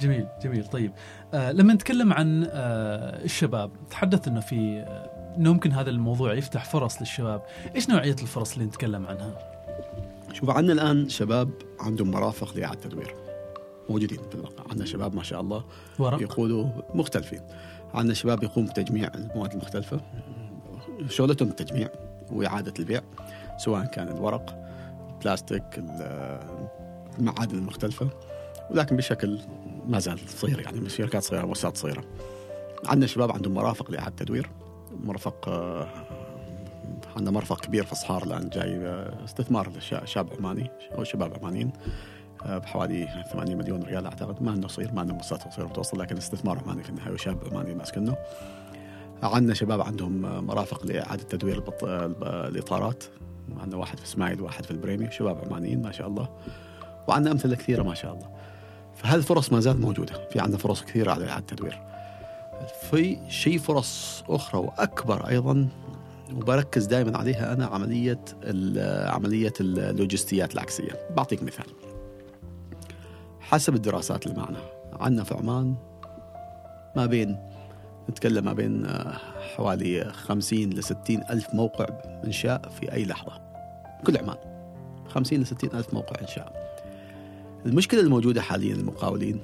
جميل 0.01 0.27
جميل. 0.43 0.65
طيب 0.65 0.93
آه 1.35 1.53
لما 1.53 1.75
نتكلم 1.75 2.13
عن 2.13 2.45
آه 2.51 3.25
الشباب 3.25 3.71
تحدث 3.91 4.29
إنه 4.29 4.41
في 4.41 4.85
آه 4.89 5.23
إنه 5.37 5.53
ممكن 5.53 5.73
هذا 5.73 5.91
الموضوع 5.91 6.35
يفتح 6.35 6.65
فرص 6.65 7.01
للشباب. 7.01 7.43
إيش 7.75 7.91
نوعية 7.91 8.17
الفرص 8.23 8.53
اللي 8.53 8.65
نتكلم 8.65 9.07
عنها؟ 9.07 9.39
شوف 10.33 10.51
عندنا 10.51 10.73
الآن 10.73 11.09
شباب 11.09 11.51
عندهم 11.81 12.11
مرافق 12.11 12.57
لإعادة 12.57 12.81
تدوير. 12.81 13.15
موجودين 13.93 14.19
في 14.31 14.35
الواقع. 14.35 14.65
عندنا 14.71 14.87
شباب 14.87 15.15
ما 15.15 15.23
شاء 15.23 15.41
الله 15.41 15.65
ورق. 15.99 16.23
يقودوا 16.23 16.67
مختلفين. 16.95 17.41
عندنا 17.95 18.15
شباب 18.15 18.43
يقوم 18.43 18.65
بتجميع 18.67 19.11
المواد 19.15 19.53
المختلفة. 19.53 20.01
شغلتهم 21.09 21.49
التجميع 21.49 21.89
وإعادة 22.33 22.75
البيع 22.79 23.01
سواء 23.59 23.85
كان 23.85 24.09
الورق 24.09 24.59
البلاستيك 25.13 25.63
ال- 25.79 26.41
المعادن 27.19 27.59
المختلفة. 27.59 28.09
ولكن 28.71 28.97
بشكل 28.97 29.39
ما 29.89 29.99
زال 29.99 30.19
صغير 30.29 30.61
يعني 30.61 30.81
من 30.81 30.89
شركات 30.89 31.23
صغيرة 31.23 31.47
مؤسسات 31.47 31.77
صغيرة. 31.77 32.05
عندنا 32.87 33.07
شباب 33.07 33.33
عندهم 33.33 33.55
مرافق 33.55 33.91
لإعادة 33.91 34.17
تدوير. 34.17 34.51
مرفق 35.05 35.49
آه، 35.49 35.89
عندنا 37.17 37.31
مرفق 37.31 37.61
كبير 37.61 37.85
في 37.85 37.95
صحار 37.95 38.23
الآن 38.23 38.49
جاي 38.49 38.77
آه، 38.77 39.25
استثمار 39.25 39.73
شاب 40.05 40.29
عماني 40.39 40.71
أو 40.99 41.05
شباب 41.05 41.35
عمانيين. 41.39 41.73
بحوالي 42.47 43.09
8 43.33 43.55
مليون 43.55 43.83
ريال 43.83 44.05
أعتقد. 44.05 44.43
ما 44.43 44.55
انه 44.55 44.69
صغير 44.69 44.93
ما 44.93 45.03
انه 45.03 45.15
مؤسسات 45.15 45.53
صغيرة 45.55 45.69
متوسط 45.69 45.95
لكن 45.95 46.17
استثمار 46.17 46.59
عماني 46.59 46.83
في 46.83 46.91
النهاية 46.91 47.13
وشاب 47.15 47.39
عماني 47.53 47.75
ماسكنه 47.75 48.17
عندنا 49.23 49.55
شباب 49.55 49.81
عندهم 49.81 50.27
آه، 50.27 50.41
مرافق 50.41 50.87
لإعادة 50.87 51.23
تدوير 51.23 51.55
البط... 51.57 51.85
الب- 51.85 52.25
الإطارات. 52.25 53.05
عندنا 53.61 53.77
واحد 53.81 53.99
في 53.99 54.05
إسماعيل 54.05 54.41
وواحد 54.41 54.65
في 54.65 54.71
البريمي 54.71 55.11
شباب 55.11 55.39
عمانيين 55.47 55.83
ما 55.83 55.93
شاء 55.93 56.07
الله. 56.09 56.29
وعندنا 57.09 57.33
أمثلة 57.33 57.57
كثيرة 57.57 57.83
ما 57.83 57.95
شاء 57.95 58.13
الله. 58.15 58.29
فهالفرص 58.97 59.53
ما 59.53 59.61
زالت 59.61 59.81
موجودة. 59.81 60.29
في 60.33 60.41
عندنا 60.41 60.59
فرص 60.59 60.83
كثيرة 60.85 61.13
على 61.13 61.29
إعادة 61.29 61.47
تدوير. 61.47 61.79
في 62.91 63.19
شيء 63.29 63.59
فرص 63.59 64.25
أخرى 64.29 64.61
وأكبر 64.61 65.29
أيضا 65.29 65.69
وبركز 66.35 66.87
دائما 66.87 67.19
عليها 67.19 67.53
أنا 67.53 67.67
عملية 67.67 68.21
عملية 69.09 69.53
اللوجستيات 69.61 70.55
العكسية. 70.55 70.93
بعطيك 71.17 71.43
مثال. 71.43 71.67
حسب 73.53 73.75
الدراسات 73.75 74.27
اللي 74.27 74.41
معنا. 74.41 74.59
عندنا 75.01 75.25
في 75.25 75.35
عمان 75.35 75.75
ما 76.97 77.07
بين 77.07 77.39
نتكلم 78.11 78.45
ما 78.45 78.53
بين 78.53 78.87
آه، 78.87 79.19
حوالي 79.57 80.13
50 80.13 80.71
ل 80.71 80.85
60 80.85 81.23
ألف 81.31 81.55
موقع 81.55 81.87
إنشاء 82.25 82.69
في 82.69 82.93
أي 82.93 83.05
لحظة. 83.05 83.33
كل 84.07 84.17
عمان. 84.17 84.37
50 85.09 85.41
ل 85.41 85.47
60 85.47 85.71
ألف 85.75 85.95
موقع 85.95 86.21
إنشاء. 86.23 86.73
المشكلة 87.67 88.01
الموجودة 88.01 88.43
حاليا 88.43 88.75
المقاولين 88.75 89.41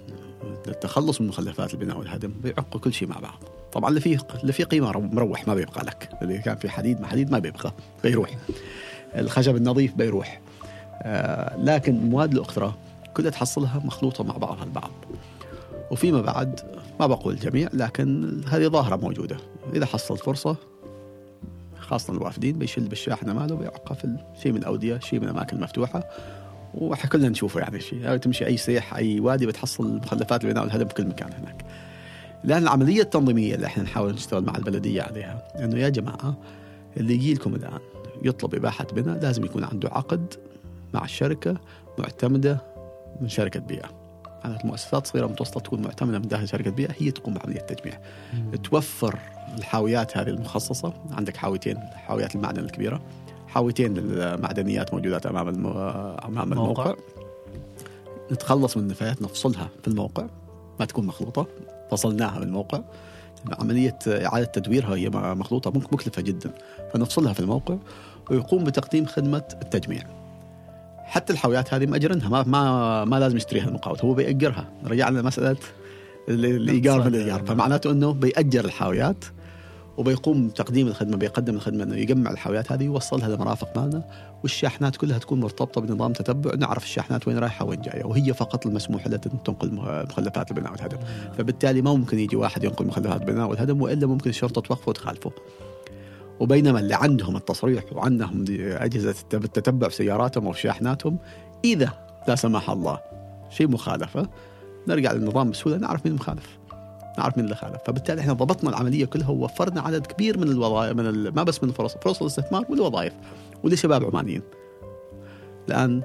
للتخلص 0.66 1.20
من 1.20 1.26
مخلفات 1.26 1.74
البناء 1.74 1.98
والهدم 1.98 2.32
بيعقوا 2.42 2.80
كل 2.80 2.92
شيء 2.92 3.08
مع 3.08 3.18
بعض. 3.18 3.42
طبعا 3.72 3.88
اللي 3.88 4.00
فيه 4.00 4.18
اللي 4.42 4.52
فيه 4.52 4.64
قيمة 4.64 4.92
مروح 5.00 5.48
ما 5.48 5.54
بيبقى 5.54 5.84
لك. 5.84 6.08
اللي 6.22 6.38
كان 6.38 6.56
في 6.56 6.68
حديد 6.68 7.00
ما 7.00 7.06
حديد 7.06 7.30
ما 7.30 7.38
بيبقى 7.38 7.72
بيروح. 8.02 8.30
الخشب 9.16 9.56
النظيف 9.56 9.94
بيروح. 9.94 10.40
آه 11.02 11.56
لكن 11.56 11.96
المواد 11.96 12.32
الأخرى 12.32 12.74
كلها 13.18 13.30
تحصلها 13.30 13.82
مخلوطة 13.84 14.24
مع 14.24 14.36
بعضها 14.36 14.64
البعض. 14.64 14.90
وفيما 15.90 16.20
بعد 16.20 16.60
ما 17.00 17.06
بقول 17.06 17.34
الجميع 17.34 17.68
لكن 17.72 18.40
هذه 18.48 18.66
ظاهرة 18.66 18.96
موجودة. 18.96 19.36
إذا 19.74 19.86
حصل 19.86 20.18
فرصة 20.18 20.56
خاصة 21.78 22.12
الوافدين 22.12 22.58
بيشل 22.58 22.88
بالشاحنة 22.88 23.32
ماله 23.32 23.54
بيعقى 23.54 23.94
في 23.94 24.16
شيء 24.42 24.52
من 24.52 24.58
الأودية 24.58 24.98
شيء 24.98 25.20
من 25.20 25.24
الأماكن 25.24 25.56
المفتوحة. 25.56 26.04
وكلنا 26.74 27.28
نشوفه 27.28 27.60
يعني 27.60 27.80
شيء. 27.80 28.16
تمشي 28.16 28.46
أي 28.46 28.56
سيح 28.56 28.94
أي 28.94 29.20
وادي 29.20 29.46
بتحصل 29.46 29.96
مخلفات 29.96 30.44
البناء 30.44 30.64
والهدم 30.64 30.88
في 30.88 30.94
كل 30.94 31.06
مكان 31.06 31.32
هناك. 31.32 31.64
لأن 32.44 32.62
العملية 32.62 33.02
التنظيمية 33.02 33.54
اللي 33.54 33.66
إحنا 33.66 33.82
نحاول 33.82 34.12
نشتغل 34.12 34.44
مع 34.44 34.56
البلدية 34.56 35.02
عليها 35.02 35.48
إنه 35.64 35.78
يا 35.78 35.88
جماعة 35.88 36.36
اللي 36.96 37.14
يجي 37.14 37.34
لكم 37.34 37.54
الآن 37.54 37.78
يطلب 38.22 38.54
إباحة 38.54 38.84
بناء 38.84 39.20
لازم 39.20 39.44
يكون 39.44 39.64
عنده 39.64 39.88
عقد 39.88 40.34
مع 40.94 41.04
الشركة 41.04 41.56
معتمدة 41.98 42.77
من 43.20 43.28
شركة 43.28 43.60
بيئة. 43.60 43.88
كانت 44.42 44.60
المؤسسات 44.64 45.06
صغيرة 45.06 45.26
متوسطة 45.26 45.60
تكون 45.60 45.82
معتمدة 45.82 46.18
من 46.18 46.28
داخل 46.28 46.48
شركة 46.48 46.70
بيئة 46.70 46.94
هي 46.98 47.10
تقوم 47.10 47.34
بعملية 47.34 47.60
التجميع. 47.60 47.98
توفر 48.64 49.18
الحاويات 49.58 50.16
هذه 50.16 50.28
المخصصة. 50.28 50.92
عندك 51.12 51.36
حاويتين 51.36 51.78
حاويات 51.78 52.34
المعدن 52.34 52.64
الكبيرة 52.64 53.00
حاويتين 53.48 53.94
للمعدنيات 53.94 54.94
موجودات 54.94 55.26
أمام 55.26 55.48
المو... 55.48 55.70
أمام 56.24 56.48
موقع. 56.48 56.52
الموقع. 56.52 56.94
نتخلص 58.32 58.76
من 58.76 58.82
النفايات 58.82 59.22
نفصلها 59.22 59.68
في 59.82 59.88
الموقع. 59.88 60.26
ما 60.80 60.86
تكون 60.86 61.06
مخلوطة 61.06 61.46
فصلناها 61.90 62.38
من 62.38 62.42
الموقع. 62.46 62.80
عملية 63.58 63.98
إعادة 64.08 64.44
تدويرها 64.46 64.94
هي 64.96 65.08
مخلوطة 65.10 65.70
مك- 65.70 65.92
مكلفة 65.92 66.22
جدا. 66.22 66.50
فنفصلها 66.92 67.32
في 67.32 67.40
الموقع 67.40 67.76
ويقوم 68.30 68.64
بتقديم 68.64 69.06
خدمة 69.06 69.44
التجميع. 69.62 70.02
حتى 71.08 71.32
الحاويات 71.32 71.74
هذه 71.74 71.86
مأجرينها 71.86 72.28
ما 72.28 72.42
ما 72.42 73.04
ما 73.04 73.20
لازم 73.20 73.36
يشتريها 73.36 73.68
المقاول 73.68 73.98
هو 74.02 74.14
بيأجرها. 74.14 74.68
رجعنا 74.86 75.18
لمسألة 75.18 75.56
ال- 76.28 76.44
الإيجار 76.46 77.00
من 77.00 77.06
الإيجار. 77.06 77.46
فمعناته 77.46 77.90
أنه 77.90 78.12
بيأجر 78.12 78.64
الحاويات 78.64 79.24
وبيقوم 79.96 80.48
بتقديم 80.48 80.86
الخدمة 80.88 81.16
بيقدم 81.16 81.54
الخدمة 81.54 81.84
أنه 81.84 81.96
يجمع 81.96 82.30
الحاويات 82.30 82.72
هذه 82.72 82.88
ويوصلها 82.88 83.28
لمرافق 83.28 83.78
مالنا 83.78 84.02
والشاحنات 84.42 84.96
كلها 84.96 85.18
تكون 85.18 85.40
مرتبطة 85.40 85.80
بنظام 85.80 86.12
تتبع 86.12 86.54
نعرف 86.54 86.84
الشاحنات 86.84 87.28
وين 87.28 87.38
رايحة 87.38 87.64
وين 87.64 87.80
جاية 87.80 88.04
وهي 88.04 88.34
فقط 88.34 88.66
المسموح 88.66 89.06
لها 89.06 89.18
تنقل 89.18 89.74
مخلفات 89.74 90.50
البناء 90.50 90.72
والهدم. 90.72 90.98
فبالتالي 91.38 91.82
ما 91.82 91.94
ممكن 91.94 92.18
يجي 92.18 92.36
واحد 92.36 92.64
ينقل 92.64 92.86
مخلفات 92.86 93.20
البناء 93.20 93.48
والهدم 93.48 93.82
وإلا 93.82 94.06
ممكن 94.06 94.30
الشرطة 94.30 94.60
توقفه 94.60 94.88
وتخالفه. 94.88 95.30
وبينما 96.40 96.80
اللي 96.80 96.94
عندهم 96.94 97.36
التصريح 97.36 97.84
وعندهم 97.92 98.44
أجهزة 98.60 99.12
في 99.30 99.88
سياراتهم 99.90 100.46
أو 100.46 100.52
شاحناتهم 100.52 101.18
إذا 101.64 101.92
لا 102.28 102.34
سمح 102.34 102.70
الله 102.70 103.00
شيء 103.50 103.68
مخالفة 103.68 104.28
نرجع 104.88 105.12
للنظام 105.12 105.50
بسهولة 105.50 105.76
نعرف 105.76 106.06
مين 106.06 106.14
المخالف 106.14 106.58
نعرف 107.18 107.36
مين 107.36 107.44
اللي 107.44 107.56
خالف. 107.56 107.76
فبالتالي 107.86 108.20
إحنا 108.20 108.32
ضبطنا 108.32 108.70
العملية 108.70 109.04
كلها 109.04 109.30
ووفرنا 109.30 109.80
عدد 109.80 110.06
كبير 110.06 110.38
من 110.38 110.48
الوظائف 110.48 110.96
من 110.96 111.06
ال... 111.06 111.34
ما 111.34 111.42
بس 111.42 111.62
من 111.62 111.68
الفرص 111.68 111.96
فرص 111.96 112.20
الاستثمار 112.20 112.64
والوظائف 112.68 113.12
ولشباب 113.62 114.04
عمانيين. 114.04 114.42
الآن 115.68 116.02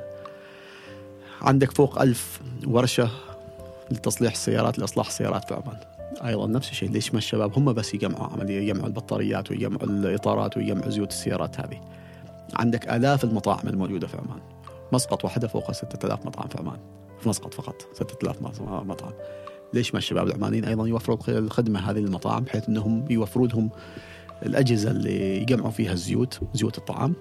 عندك 1.41 1.71
فوق 1.71 2.01
ألف 2.01 2.41
ورشة 2.67 3.09
لتصليح 3.91 4.31
السيارات 4.31 4.79
لإصلاح 4.79 5.07
السيارات 5.07 5.47
في 5.47 5.53
عمان. 5.53 5.92
أيضا 6.25 6.47
نفس 6.47 6.71
الشيء 6.71 6.89
ليش 6.89 7.13
ما 7.13 7.17
الشباب 7.17 7.57
هم 7.57 7.73
بس 7.73 7.93
يجمعوا 7.93 8.27
عمليه 8.27 8.61
يجمعوا 8.61 8.87
البطاريات 8.87 9.51
ويجمعوا 9.51 9.83
الإطارات 9.83 10.57
ويجمعوا 10.57 10.89
زيوت 10.89 11.11
السيارات 11.11 11.59
هذه. 11.59 11.81
عندك 12.55 12.89
آلاف 12.89 13.23
المطاعم 13.23 13.67
الموجودة 13.67 14.07
في 14.07 14.17
عمان. 14.17 14.39
مسقط 14.91 15.23
واحدة 15.23 15.47
فوق 15.47 15.71
6000 15.71 16.25
مطعم 16.25 16.47
في 16.47 16.57
عمان. 16.59 16.77
في 17.21 17.29
مسقط 17.29 17.53
فقط 17.53 17.87
6000 17.93 18.41
مطعم. 18.69 19.11
ليش 19.73 19.93
ما 19.93 19.97
الشباب 19.97 20.27
العمانيين 20.27 20.65
أيضا 20.65 20.87
يوفروا 20.87 21.17
الخدمة 21.27 21.79
هذه 21.91 21.97
للمطاعم 21.97 22.43
بحيث 22.43 22.69
إنهم 22.69 23.05
يوفروا 23.09 23.47
لهم 23.47 23.69
الأجهزة 24.45 24.91
اللي 24.91 25.41
يجمعوا 25.41 25.71
فيها 25.71 25.93
الزيوت 25.93 26.39
زيوت 26.53 26.77
الطعام 26.77 27.13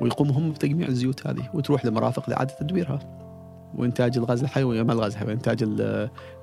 ويقوموا 0.00 0.34
هم 0.34 0.52
بتجميع 0.52 0.88
الزيوت 0.88 1.26
هذه 1.26 1.50
وتروح 1.54 1.84
لمرافق 1.84 2.30
لاعاده 2.30 2.54
تدويرها. 2.60 3.21
وإنتاج 3.74 4.18
الغاز 4.18 4.42
الحيوي 4.42 4.82
ما 4.82 4.92
الغاز 4.92 5.12
الحيوي 5.12 5.32
إنتاج 5.32 5.62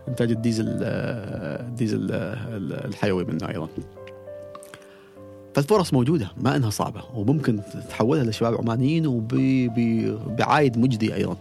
إنتاج 0.07 0.31
الديزل 0.31 0.65
الديزل 0.67 2.11
الحيوي 2.85 3.23
منه 3.23 3.49
أيضا. 3.49 3.67
فالفرص 5.55 5.93
موجودة 5.93 6.31
ما 6.37 6.55
إنها 6.55 6.69
صعبة 6.69 7.01
وممكن 7.13 7.59
تحولها 7.89 8.23
للشباب 8.23 8.53
العمانيين 8.53 9.07
وبعايد 9.07 10.77
مجدي 10.77 11.15
أيضا 11.15 11.37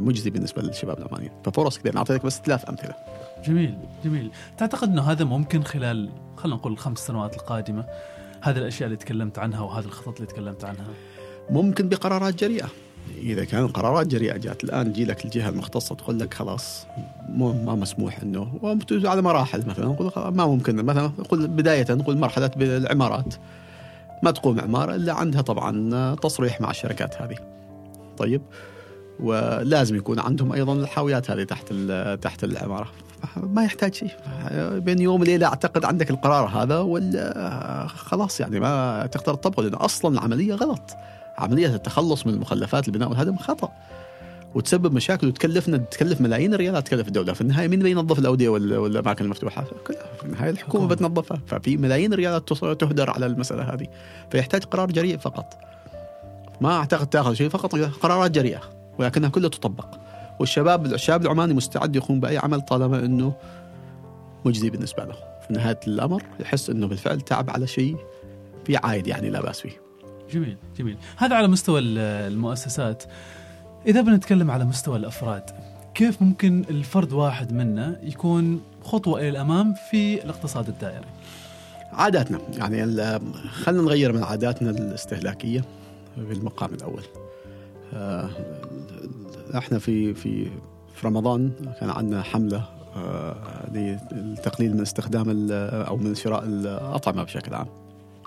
مجزي 0.00 0.30
بالنسبة 0.30 0.62
للشباب 0.62 0.98
العمانيين. 0.98 1.32
ففرص 1.44 1.78
كثير 1.78 1.96
اعطيتك 1.96 2.26
بس 2.26 2.40
ثلاث 2.40 2.68
أمثلة. 2.68 2.94
جميل 3.44 3.78
جميل. 4.04 4.30
تعتقد 4.58 4.88
إنه 4.88 5.02
هذا 5.02 5.24
ممكن 5.24 5.62
خلال 5.62 6.10
خلينا 6.36 6.56
نقول 6.56 6.72
الخمس 6.72 6.98
سنوات 6.98 7.34
القادمة 7.34 7.84
هذه 8.40 8.58
الأشياء 8.58 8.86
اللي 8.86 8.96
تكلمت 8.96 9.38
عنها 9.38 9.60
وهذه 9.60 9.84
الخطط 9.84 10.14
اللي 10.14 10.26
تكلمت 10.26 10.64
عنها؟ 10.64 10.86
ممكن 11.50 11.88
بقرارات 11.88 12.34
جريئة. 12.34 12.68
إذا 13.16 13.44
كان 13.44 13.68
قرارات 13.68 14.06
جريئة 14.06 14.36
جات 14.36 14.64
الآن 14.64 14.92
تجي 14.92 15.04
لك 15.04 15.24
الجهة 15.24 15.48
المختصة 15.48 15.94
تقول 15.94 16.18
لك 16.18 16.34
خلاص 16.34 16.86
مو 17.28 17.64
ما 17.64 17.74
مسموح 17.74 18.20
إنه 18.22 18.76
على 18.90 19.22
مراحل 19.22 19.66
مثلا 19.66 19.86
نقول 19.86 20.12
ما 20.16 20.46
ممكن 20.46 20.76
مثلا 20.76 21.10
نقول 21.18 21.46
بداية 21.46 21.86
نقول 21.90 22.18
مرحلة 22.18 22.50
العمارات 22.56 23.34
ما 24.22 24.30
تقوم 24.30 24.60
عماره 24.60 24.94
إلا 24.94 25.12
عندها 25.12 25.40
طبعا 25.40 26.14
تصريح 26.14 26.60
مع 26.60 26.70
الشركات 26.70 27.22
هذه. 27.22 27.36
طيب 28.18 28.42
ولازم 29.20 29.96
يكون 29.96 30.18
عندهم 30.20 30.52
أيضا 30.52 30.72
الحاويات 30.72 31.30
هذه 31.30 31.42
تحت 31.42 31.72
تحت 32.22 32.44
العمارة. 32.44 32.88
ما 33.36 33.64
يحتاج 33.64 33.94
شيء. 33.94 34.10
بين 34.78 34.98
يوم 34.98 35.20
وليلة 35.20 35.46
أعتقد 35.46 35.84
عندك 35.84 36.10
القرار 36.10 36.48
هذا 36.48 36.78
ولا 36.78 37.86
خلاص 37.88 38.40
يعني 38.40 38.60
ما 38.60 39.06
تقدر 39.06 39.34
تطبقه 39.34 39.62
لأنه 39.62 39.84
أصلا 39.84 40.14
العملية 40.14 40.54
غلط. 40.54 40.96
عملية 41.38 41.74
التخلص 41.74 42.26
من 42.26 42.34
المخلفات 42.34 42.88
البناء 42.88 43.08
والهدم 43.08 43.36
خطأ. 43.36 43.72
وتسبب 44.54 44.92
مشاكل 44.92 45.26
وتكلفنا 45.26 45.76
تكلف 45.76 46.20
ملايين 46.20 46.54
الريالات 46.54 46.86
تكلف 46.86 47.08
الدولة. 47.08 47.32
في 47.32 47.40
النهاية 47.40 47.68
مين 47.68 47.82
بينظف 47.82 48.18
الأودية 48.18 48.48
والاماكن 48.48 49.24
المفتوحة؟ 49.24 49.64
كلها 49.86 50.06
في 50.18 50.24
النهاية 50.24 50.50
الحكومة 50.50 50.88
بتنظفها. 50.88 51.40
ففي 51.46 51.76
ملايين 51.76 52.12
الريالات 52.12 52.52
تهدر 52.52 53.10
على 53.10 53.26
المسألة 53.26 53.62
هذه. 53.62 53.86
فيحتاج 54.30 54.64
قرار 54.64 54.90
جريء 54.90 55.18
فقط. 55.18 55.58
ما 56.60 56.76
أعتقد 56.76 57.06
تاخذ 57.06 57.34
شيء 57.34 57.48
فقط 57.48 57.76
قرارات 57.76 58.30
جريئة 58.30 58.60
ولكنها 58.98 59.28
كلها 59.28 59.48
تطبق. 59.48 59.86
والشباب 60.38 60.86
الشاب 60.86 61.22
العماني 61.22 61.54
مستعد 61.54 61.96
يقوم 61.96 62.20
بأي 62.20 62.38
عمل 62.38 62.60
طالما 62.60 62.98
إنه 62.98 63.32
مجزي 64.44 64.70
بالنسبة 64.70 65.04
له. 65.04 65.14
في 65.46 65.52
نهاية 65.52 65.80
الأمر 65.86 66.22
يحس 66.40 66.70
إنه 66.70 66.86
بالفعل 66.86 67.20
تعب 67.20 67.50
على 67.50 67.66
شيء 67.66 67.96
في 68.64 68.76
عائد 68.76 69.06
يعني 69.06 69.30
لا 69.30 69.42
بأس 69.42 69.60
فيه. 69.60 69.87
جميل 70.32 70.56
جميل. 70.78 70.96
هذا 71.16 71.36
على 71.36 71.48
مستوى 71.48 71.80
المؤسسات. 71.80 73.02
إذا 73.86 74.00
بنتكلم 74.00 74.50
على 74.50 74.64
مستوى 74.64 74.96
الأفراد 74.96 75.42
كيف 75.94 76.22
ممكن 76.22 76.64
الفرد 76.70 77.12
واحد 77.12 77.52
منا 77.52 78.00
يكون 78.02 78.60
خطوة 78.82 79.20
إلى 79.20 79.28
الأمام 79.28 79.74
في 79.90 80.24
الاقتصاد 80.24 80.68
الدائري؟ 80.68 81.06
عاداتنا. 81.92 82.40
يعني 82.52 82.86
خلينا 83.48 83.82
نغير 83.82 84.12
من 84.12 84.22
عاداتنا 84.22 84.70
الاستهلاكية 84.70 85.64
في 86.28 86.32
المقام 86.32 86.74
الأول. 86.74 87.02
آه، 87.94 88.30
إحنا 89.58 89.78
في 89.78 90.14
في 90.14 90.44
في 90.94 91.06
رمضان 91.06 91.50
كان 91.80 91.90
عندنا 91.90 92.22
حملة 92.22 92.64
آه، 92.96 93.70
للتقليل 93.72 94.74
من 94.74 94.80
استخدام 94.80 95.48
أو 95.50 95.96
من 95.96 96.14
شراء 96.14 96.44
الأطعمة 96.44 97.22
بشكل 97.22 97.54
عام. 97.54 97.66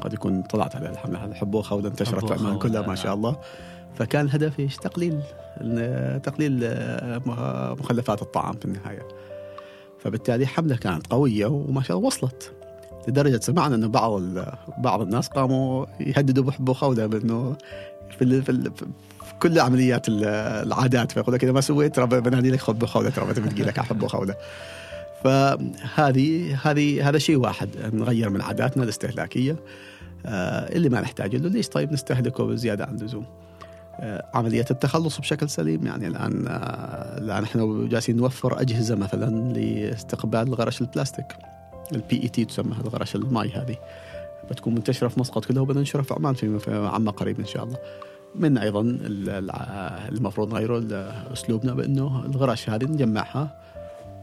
قد 0.02 0.14
يكون 0.14 0.42
طلعت 0.42 0.76
على 0.76 0.90
الحملة 0.90 1.26
هذا 1.26 1.34
حبوخة 1.34 1.76
ولا 1.76 1.88
انتشرت 1.88 2.26
في 2.26 2.34
عمان 2.34 2.60
كلها 2.60 2.88
ما 2.88 2.96
شاء 2.96 3.14
الله 3.14 3.36
فكان 3.96 4.26
الهدف 4.26 4.60
إيش؟ 4.60 4.78
تقليل 4.78 5.20
تقليل 6.24 6.60
آه، 6.64 7.22
مخلفات 7.80 8.22
الطعام 8.22 8.54
في 8.54 8.66
النهاية. 8.66 9.08
فبالتالي 10.00 10.46
حملة 10.48 10.76
كانت 10.76 11.08
قوية 11.08 11.46
وما 11.46 11.82
شاء 11.82 11.98
الله 11.98 12.08
وصلت 12.08 12.54
لدرجة 13.08 13.40
سمعنا 13.40 13.76
إنه 13.76 13.88
بعض 13.88 14.22
بعض 14.78 15.02
الناس 15.02 15.28
قاموا 15.28 15.86
يهددوا 16.00 16.44
بحب 16.44 16.72
خوله 16.72 17.06
بإنه 17.06 17.56
في, 18.20 18.42
في, 18.42 18.72
في 19.26 19.34
كل 19.40 19.60
عمليات 19.60 20.06
العادات 20.10 21.12
فيقول 21.12 21.36
لك 21.36 21.44
إذا 21.44 21.52
ما 21.52 21.62
سويت 21.62 21.96
ترى 21.96 22.22
بنادي 22.22 22.52
لك 22.52 22.62
حب 22.62 22.86
خوله 22.86 23.10
ترى 23.10 23.26
بتجي 23.26 23.64
لك 23.64 23.80
حب 23.80 24.08
خوله. 24.08 24.36
فهذه 25.24 26.58
هذه 26.64 27.10
هذا 27.10 27.18
شيء 27.18 27.38
واحد 27.38 27.70
نغير 27.94 28.30
من 28.30 28.42
عاداتنا 28.42 28.84
الاستهلاكية 28.84 29.56
اللي 30.26 30.90
ما 30.90 31.02
نحتاج 31.02 31.36
له 31.36 31.50
ليش؟ 31.50 31.68
طيب 31.68 31.94
نستهلكه 31.94 32.46
بزيادة 32.46 32.86
عن 32.86 32.96
اللزوم. 32.96 33.26
آه، 34.00 34.26
عملية 34.34 34.66
التخلص 34.72 35.20
بشكل 35.20 35.50
سليم 35.50 35.86
يعني 35.86 36.08
الآن 36.08 36.48
آه، 36.48 37.18
الآن 37.18 37.44
إحنا 37.44 37.88
جالسين 37.90 38.18
نوفر 38.18 38.62
أجهزة 38.62 38.96
مثلا 38.96 39.54
لاستقبال 39.54 40.54
غرش 40.54 40.82
البلاستيك. 40.82 41.26
ال 41.92 42.24
PET 42.24 42.46
تسمى 42.46 42.74
هذا 42.74 42.90
غرش 42.90 43.16
الماي 43.16 43.50
هذه. 43.50 43.76
بتكون 44.52 44.76
منتشرة 44.76 45.08
في 45.08 45.20
مسقط 45.20 45.46
كلها 45.46 45.62
وبننشرها 45.62 46.04
في 46.04 46.14
عمان 46.14 46.34
في 46.34 46.60
عمان 46.76 47.10
قريب 47.10 47.40
إن 47.40 47.46
شاء 47.46 47.64
الله. 47.64 47.78
من 48.36 48.58
أيضا 48.58 48.98
المفروض 50.10 50.54
نغيره 50.54 50.80
أسلوبنا 51.34 51.74
بأنه 51.74 52.26
الغرش 52.26 52.70
هذه 52.70 52.86
نجمعها 52.86 53.62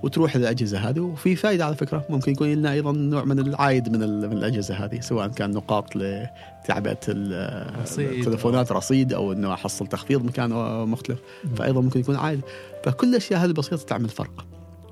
وتروح 0.02 0.36
الأجهزة 0.36 0.78
هذه. 0.78 1.00
وفي 1.00 1.36
فائده 1.36 1.64
على 1.64 1.74
فكرة 1.74 2.04
ممكن 2.08 2.32
يكون 2.32 2.52
لنا 2.52 2.72
أيضا 2.72 2.92
نوع 2.92 3.24
من 3.24 3.38
العائد 3.38 3.88
من 3.88 3.98
من 4.00 4.32
الأجهزة 4.32 4.74
هذه 4.74 5.00
سواء 5.00 5.28
كان 5.28 5.50
نقاط 5.50 5.96
لتعبئة 5.96 6.98
التلفونات 7.08 8.72
رصيد 8.72 9.12
أو 9.12 9.32
إنه 9.32 9.54
أحصل 9.54 9.86
تخفيض 9.86 10.24
مكان 10.24 10.50
مختلف. 10.88 11.18
فايضا 11.56 11.80
ممكن 11.80 12.00
يكون 12.00 12.16
عائد 12.16 12.40
فكل 12.84 13.08
الأشياء 13.08 13.40
هذه 13.40 13.48
البسيطه 13.48 13.84
تعمل 13.84 14.08
فرق. 14.08 14.46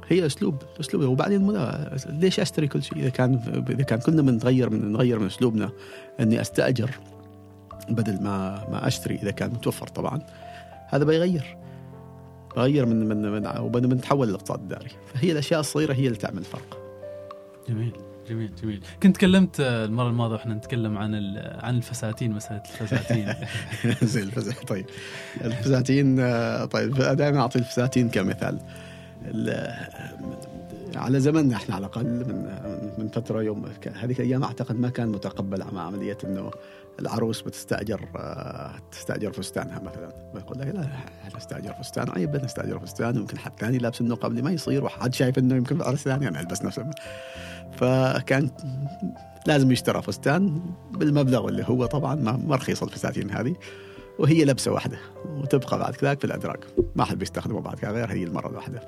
هي 0.09 0.27
أسلوب 0.27 0.55
أسلوب. 0.81 1.03
وبعدين 1.03 1.69
ليش 2.09 2.41
أشتري 2.41 2.69
كل 2.69 2.83
شيء؟ 2.83 2.99
إذا 2.99 3.09
كان 3.09 3.65
إذا 3.71 3.83
كان 3.83 3.99
كلنا 3.99 4.23
بنغير 4.23 4.71
من 4.71 4.93
نغير 4.93 5.19
من 5.19 5.27
أسلوبنا 5.27 5.71
إني 6.21 6.41
أستأجر 6.41 6.91
بدل 7.89 8.23
ما 8.23 8.65
ما 8.71 8.87
أشتري 8.87 9.15
إذا 9.15 9.31
كان 9.31 9.51
متوفر 9.51 9.87
طبعا. 9.87 10.23
هذا 10.89 11.05
بيغير. 11.05 11.57
غير 12.57 12.87
من 12.87 13.09
من 13.09 13.33
من 13.33 13.47
وبنتحول 13.59 14.29
للاقتصاد 14.29 14.61
الداري. 14.61 14.91
فهي 15.15 15.33
الأشياء 15.33 15.61
الصغيرة 15.61 15.93
هي 15.93 16.07
اللي 16.07 16.19
تعمل 16.19 16.45
فرق 16.45 16.79
جميل 17.69 17.93
جميل 18.29 18.51
جميل. 18.63 18.81
كنت 19.03 19.17
تكلمت 19.17 19.61
المرة 19.61 20.09
الماضية 20.09 20.35
وإحنا 20.35 20.55
نتكلم 20.55 20.99
عن 20.99 21.15
عن 21.39 21.77
الفساتين 21.77 22.33
مسألة 22.33 22.63
الفساتين. 22.81 23.35
زي 24.13 24.23
الفساتين 24.23 24.65
طيب. 24.65 24.87
الفساتين 25.45 26.17
طيب 26.67 26.95
دائما 26.95 27.41
أعطي 27.41 27.59
الفساتين 27.59 28.09
كمثال. 28.09 28.59
على 30.97 31.21
زمننا 31.21 31.57
إحنا 31.57 31.75
على 31.75 31.87
الأقل 31.87 32.05
من 32.05 32.47
من 32.99 33.09
فترة 33.09 33.43
يوم 33.43 33.65
هذيك 33.95 34.21
الأيام 34.21 34.45
أعتقد 34.45 34.81
ما 34.81 34.89
كان 34.89 35.09
متقبل 35.09 35.65
مع 35.73 35.83
عملية 35.83 36.19
إنه 36.25 36.51
العروس 37.01 37.43
بتستأجر 37.43 38.01
تستأجر 38.91 39.33
فستانها 39.33 39.81
مثلا. 39.81 40.09
بقول 40.35 40.59
لك 40.59 40.67
لا 40.67 40.89
نستاجر 41.37 41.73
فستان؟ 41.73 42.11
عيب 42.11 42.37
نستأجر 42.37 42.79
فستان. 42.79 43.17
ويمكن 43.17 43.39
حد 43.39 43.53
ثاني 43.61 43.79
لابس 43.79 44.01
انه 44.01 44.15
قبل 44.15 44.43
ما 44.43 44.51
يصير 44.51 44.85
وحد 44.85 45.15
شايف 45.15 45.39
إنه 45.39 45.57
يمكن 45.57 45.77
العرس 45.77 45.99
ثاني 45.99 46.29
أنا 46.29 46.41
ألبس 46.41 46.63
نفسه. 46.63 46.91
فكان 47.73 48.51
لازم 49.47 49.73
يشترى 49.73 50.03
فستان 50.03 50.61
بالمبلغ 50.91 51.49
اللي 51.49 51.65
هو 51.69 51.87
طبعا 51.87 52.15
ما 52.15 52.57
رخيص 52.57 52.83
الفساتين 52.83 53.31
هذه. 53.31 53.57
وهي 54.19 54.45
لبسة 54.45 54.73
واحدة 54.73 54.99
وتبقى 55.25 55.79
بعد 55.79 55.97
كذاك 55.97 56.19
في 56.19 56.25
الأدراج. 56.25 56.59
ما 56.97 57.05
حد 57.05 57.19
بيستخدمه 57.19 57.61
بعد 57.61 57.79
كذا 57.79 57.91
غير 57.91 58.13
هي 58.13 58.25
المرة 58.25 58.49
الواحدة. 58.49 58.83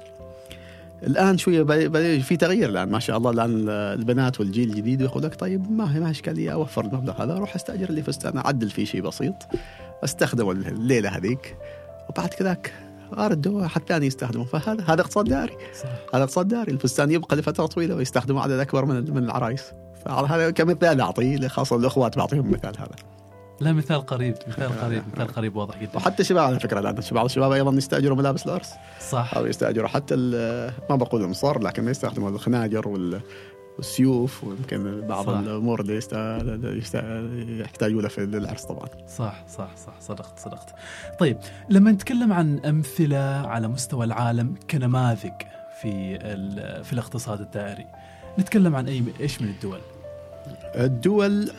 الآن 1.03 1.39
شوية 1.39 1.63
في 2.19 2.37
تغيير 2.37 2.69
الآن 2.69 2.91
ما 2.91 2.99
شاء 2.99 3.17
الله 3.17 3.31
الآن 3.31 3.69
البنات 3.69 4.41
والجيل 4.41 4.71
الجديد 4.71 5.01
يقول 5.01 5.23
لك 5.23 5.35
طيب 5.35 5.73
ما 5.73 5.97
هي 5.97 6.01
ما 6.01 6.11
إشكالية 6.11 6.53
أوفر 6.53 6.85
المبلغ 6.85 7.23
هذا 7.23 7.33
أروح 7.33 7.55
أستأجر 7.55 7.91
لي 7.91 8.03
فستان 8.03 8.39
أعدل 8.39 8.71
فيه 8.71 8.85
شيء 8.85 9.01
بسيط 9.01 9.35
استخدمه 10.05 10.53
الليلة 10.53 11.09
هذيك 11.09 11.57
وبعد 12.09 12.29
كذاك 12.29 12.73
أردوا 13.19 13.67
حد 13.67 13.83
ثاني 13.89 14.07
يستخدمه 14.07 14.45
فهذا 14.45 14.85
هذا 14.89 15.01
اقتصاد 15.01 15.25
داري. 15.25 15.53
صح. 15.83 15.89
هذا 16.15 16.23
اقتصاد 16.23 16.49
داري 16.49 16.73
الفستان 16.73 17.11
يبقى 17.11 17.37
لفترة 17.37 17.67
طويلة 17.67 17.95
ويستخدمه 17.95 18.41
عدد 18.41 18.59
أكبر 18.59 18.85
من 18.85 19.15
من 19.15 19.25
العرايس. 19.25 19.73
فهذا 20.05 20.51
كمثال 20.51 21.01
أعطيه 21.01 21.49
خاصة 21.49 21.77
الأخوات 21.77 22.19
بعطيهم 22.19 22.51
مثال 22.51 22.73
هذا. 22.79 23.18
لا 23.61 23.73
مثال 23.73 24.07
قريب 24.07 24.35
مثال 24.49 24.81
قريب 24.81 25.03
مثال 25.15 25.27
قريب 25.29 25.57
واضح 25.57 25.79
جدا 25.79 25.97
وحتى 25.97 26.23
الشباب 26.23 26.45
على 26.45 26.61
فكرة 26.61 26.81
الان 26.81 27.01
بعض 27.13 27.25
الشباب 27.25 27.53
أيضا 27.53 27.73
يستأجروا 27.73 28.17
ملابس 28.17 28.47
العرس 28.47 28.73
صح 29.11 29.35
أو 29.35 29.47
يستأجروا 29.47 29.89
حتى 29.89 30.15
ما 30.91 30.97
بقول 30.97 31.25
المصر 31.25 31.59
لكن 31.63 31.89
يستخدموا 31.89 32.31
الخناجر 32.31 32.89
وال 32.89 33.21
والسيوف 33.77 34.45
ويمكن 34.45 35.01
بعض 35.01 35.27
صح. 35.27 35.39
الأمور 35.39 35.81
اللي 35.81 36.01
يحتاجوا 37.61 38.03
لها 38.03 38.09
في 38.09 38.25
العرس 38.25 38.65
طبعا. 38.65 38.89
صح 39.17 39.45
صح 39.49 39.77
صح 39.77 40.01
صدقت 40.01 40.39
صدقت. 40.39 40.75
طيب 41.19 41.39
لما 41.69 41.93
نتكلم 41.93 42.33
عن 42.33 42.59
أمثلة 42.59 43.19
على 43.47 43.69
مستوى 43.69 44.05
العالم 44.05 44.55
كنماذج 44.71 45.33
في 45.83 46.19
في 46.85 46.93
الاقتصاد 46.93 47.41
الدائري 47.41 47.87
نتكلم 48.39 48.77
عن 48.77 48.89
أي 48.89 49.05
إيش 49.21 49.43
من 49.43 49.49
الدول؟ 49.49 49.81
الدول 50.75 51.51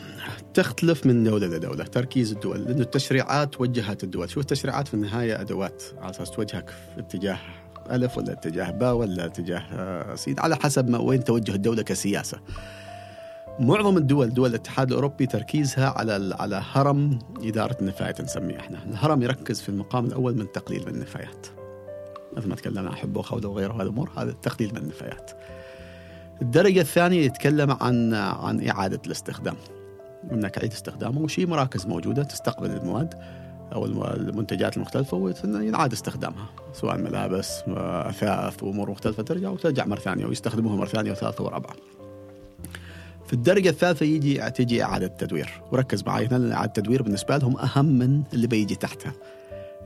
تختلف 0.54 1.06
من 1.06 1.24
دولة 1.24 1.46
لدولة 1.46 1.84
تركيز 1.84 2.32
الدول 2.32 2.64
لأنه 2.64 2.80
التشريعات 2.80 3.60
وجهت 3.60 4.04
الدول 4.04 4.30
شو 4.30 4.40
التشريعات 4.40 4.88
في 4.88 4.94
النهاية 4.94 5.40
أدوات 5.40 5.82
على 5.98 6.10
أساس 6.10 6.30
توجهك 6.30 6.70
في 6.70 7.00
اتجاه 7.00 7.38
ألف 7.90 8.18
ولا 8.18 8.32
اتجاه 8.32 8.70
باء 8.70 8.94
ولا 8.94 9.24
اتجاه 9.24 10.14
سين 10.14 10.40
على 10.40 10.56
حسب 10.56 10.90
ما 10.90 10.98
وين 10.98 11.24
توجه 11.24 11.54
الدولة 11.54 11.82
كسياسة 11.82 12.40
معظم 13.60 13.96
الدول 13.96 14.34
دول 14.34 14.50
الاتحاد 14.50 14.88
الأوروبي 14.88 15.26
تركيزها 15.26 15.88
على 15.88 16.34
على 16.38 16.62
هرم 16.72 17.18
إدارة 17.42 17.76
النفايات 17.80 18.20
نسميه 18.20 18.58
إحنا، 18.58 18.78
الهرم 18.84 19.22
يركز 19.22 19.60
في 19.60 19.68
المقام 19.68 20.06
الأول 20.06 20.36
من 20.36 20.52
تقليل 20.52 20.82
من 20.86 20.94
النفايات. 20.94 21.46
مثل 22.36 22.48
ما 22.48 22.54
تكلمنا 22.54 22.90
عن 22.90 22.96
حب 22.96 23.16
وخوله 23.16 23.48
وغيره 23.48 23.72
هذه 23.72 23.82
الأمور 23.82 24.10
هذا 24.16 24.30
التقليل 24.30 24.70
من 24.74 24.76
النفايات. 24.76 25.30
الدرجة 26.42 26.80
الثانية 26.80 27.24
يتكلم 27.24 27.70
عن 27.70 28.14
عن 28.14 28.68
إعادة 28.68 29.00
الاستخدام. 29.06 29.56
انك 30.32 30.58
عيد 30.58 30.72
استخدامه 30.72 31.20
وشي 31.20 31.46
مراكز 31.46 31.86
موجودة 31.86 32.22
تستقبل 32.22 32.70
المواد 32.70 33.14
أو 33.72 33.86
المنتجات 33.86 34.76
المختلفة 34.76 35.16
وينعاد 35.16 35.92
استخدامها 35.92 36.46
سواء 36.72 36.98
ملابس 36.98 37.62
أثاث 37.68 38.62
وامور 38.62 38.90
مختلفة 38.90 39.22
ترجع 39.22 39.50
وترجع 39.50 39.86
مرة 39.86 39.98
ثانية 39.98 40.26
ويستخدموها 40.26 40.76
مرة 40.76 40.86
ثانية 40.86 41.10
وثالثة 41.10 41.44
ورابعة. 41.44 41.74
في 43.26 43.32
الدرجة 43.32 43.68
الثالثة 43.68 44.06
يجي 44.06 44.50
تجي 44.50 44.82
إعادة 44.82 45.06
تدوير 45.06 45.62
وركز 45.72 46.04
معي 46.04 46.26
هنا 46.26 46.54
إعادة 46.54 46.68
التدوير 46.68 47.02
بالنسبة 47.02 47.36
لهم 47.36 47.56
أهم 47.58 47.86
من 47.86 48.22
اللي 48.32 48.46
بيجي 48.46 48.74
تحتها. 48.74 49.12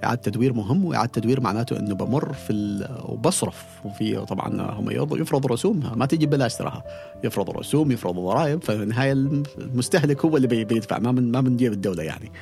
إعادة 0.04 0.22
تدوير 0.22 0.52
مهم 0.52 0.84
وإعادة 0.84 1.12
تدوير 1.12 1.40
معناته 1.40 1.78
إنه 1.78 1.94
بمر 1.94 2.32
في 2.32 2.88
وبصرف. 3.08 3.64
وفي 3.84 4.16
طبعا 4.16 4.70
هم 4.72 4.90
يفرضوا 4.90 5.50
رسوم 5.50 5.92
ما 5.96 6.06
تيجي 6.06 6.26
ببلاش 6.26 6.54
تراها. 6.54 6.84
يفرضوا 7.24 7.54
رسوم 7.54 7.92
يفرضوا 7.92 8.32
ضرائب 8.32 8.62
ففي 8.62 8.82
النهاية 8.82 9.12
المستهلك 9.58 10.24
هو 10.24 10.36
اللي 10.36 10.64
بيدفع 10.64 10.98
ما 10.98 11.12
من 11.12 11.32
ما 11.32 11.40
من 11.40 11.56
جيب 11.56 11.72
الدولة 11.72 12.02
يعني. 12.02 12.32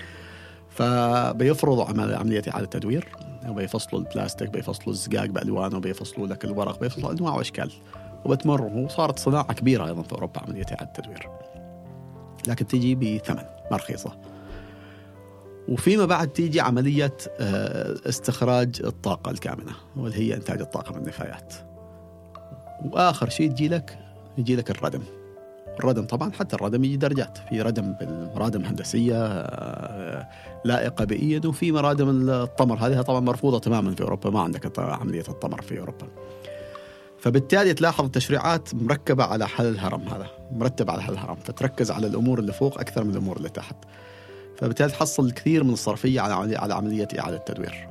فبيفرضوا 0.71 1.85
عملية 1.85 2.43
إعادة 2.55 2.67
تدوير 2.67 3.09
وبيفصلوا 3.49 4.03
البلاستيك 4.03 4.51
بيفصلوا 4.51 4.91
الزقاق 4.91 5.27
بألوانه 5.27 5.79
بيفصلوا 5.79 6.27
لك 6.27 6.45
الورق 6.45 6.81
بيفصلوا 6.81 7.13
أنواع 7.13 7.35
وأشكال. 7.35 7.73
وبتمر 8.25 8.63
وصارت 8.63 9.19
صناعة 9.19 9.53
كبيرة 9.53 9.87
أيضا 9.87 10.03
في 10.03 10.13
أوروبا 10.13 10.41
عملية 10.41 10.67
إعادة 10.73 10.93
تدوير. 10.93 11.29
لكن 12.49 12.67
تجي 12.67 12.95
بثمن 12.95 13.43
ما 13.71 13.77
رخيصة 13.77 14.13
وفيما 15.69 16.05
بعد 16.05 16.29
تيجي 16.29 16.61
عملية 16.61 17.17
آه، 17.41 17.95
استخراج 18.07 18.81
الطاقة 18.85 19.31
الكامنة 19.31 19.73
واللي 19.97 20.17
هي 20.19 20.35
إنتاج 20.35 20.61
الطاقة 20.61 20.93
من 20.93 20.99
النفايات. 20.99 21.55
وآخر 22.85 23.29
شيء 23.29 23.51
تجي 23.51 23.69
لك 23.69 23.99
يجي 24.39 24.57
لك 24.57 24.71
الردم. 24.71 25.03
الردم 25.79 26.05
طبعا 26.05 26.33
حتى 26.33 26.57
الردم 26.57 26.85
يجي 26.85 26.97
درجات. 26.97 27.39
في 27.49 27.63
ردم 27.63 27.93
بالمرادم 27.93 28.65
هندسية 28.65 29.27
آه، 29.27 30.29
لائقة 30.65 31.05
بيئيا 31.05 31.41
وفي 31.47 31.73
مرادم 31.73 32.31
الطمر 32.31 32.77
هذه 32.77 33.01
طبعا 33.01 33.21
مرفوضة 33.21 33.59
تماما 33.59 33.95
في 33.95 34.03
أوروبا 34.03 34.31
ما 34.31 34.41
عندك 34.41 34.79
عملية 34.79 35.25
الطمر 35.29 35.63
في 35.63 35.81
أوروبا. 35.81 36.09
فبالتالي 37.19 37.75
تلاحظ 37.75 38.05
التشريعات 38.05 38.75
مركبة 38.75 39.25
على 39.25 39.49
حل 39.49 39.67
الهرم 39.67 40.09
هذا 40.09 40.27
مرتب 40.53 40.91
على 40.91 41.03
حل 41.03 41.13
الهرم 41.13 41.37
فتركز 41.37 41.91
على 41.91 42.07
الأمور 42.07 42.39
اللي 42.39 42.53
فوق 42.53 42.81
أكثر 42.81 43.05
من 43.05 43.11
الأمور 43.11 43.37
اللي 43.37 43.49
تحت. 43.49 43.77
فبالتالي 44.63 44.91
تحصل 44.91 45.27
الكثير 45.27 45.65
من 45.65 45.73
الصرفية 45.73 46.21
على 46.21 46.57
على 46.57 46.75
عملية 46.75 47.09
إعادة 47.19 47.37
تدوير 47.37 47.89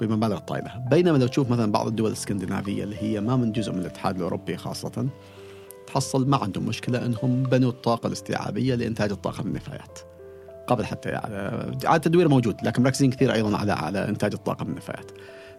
بمبالغ 0.00 0.38
طائله 0.38 0.78
بينما 0.90 1.18
لو 1.18 1.26
تشوف 1.26 1.50
مثلا 1.50 1.72
بعض 1.72 1.86
الدول 1.86 2.08
الإسكندنافية 2.08 2.84
اللي 2.84 2.96
هي 3.02 3.20
ما 3.20 3.36
من 3.36 3.52
جزء 3.52 3.72
من 3.72 3.78
الاتحاد 3.78 4.16
الأوروبي 4.16 4.56
خاصة 4.56 5.08
تحصل 5.86 6.28
ما 6.28 6.36
عندهم 6.36 6.66
مشكلة 6.66 7.06
إنهم 7.06 7.42
بنوا 7.42 7.70
الطاقة 7.70 8.06
الاستيعابية 8.06 8.74
لإنتاج 8.74 9.10
الطاقة 9.10 9.42
من 9.42 9.50
النفايات 9.50 9.98
قبل 10.66 10.84
حتى 10.84 11.14
اعاده 11.14 11.94
التدوير 11.94 12.28
موجود 12.28 12.56
لكن 12.62 12.82
مركزين 12.82 13.10
كثير 13.10 13.32
أيضا 13.32 13.56
على 13.56 13.72
على 13.72 14.08
إنتاج 14.08 14.32
الطاقة 14.32 14.64
من 14.64 14.70
النفايات. 14.70 15.10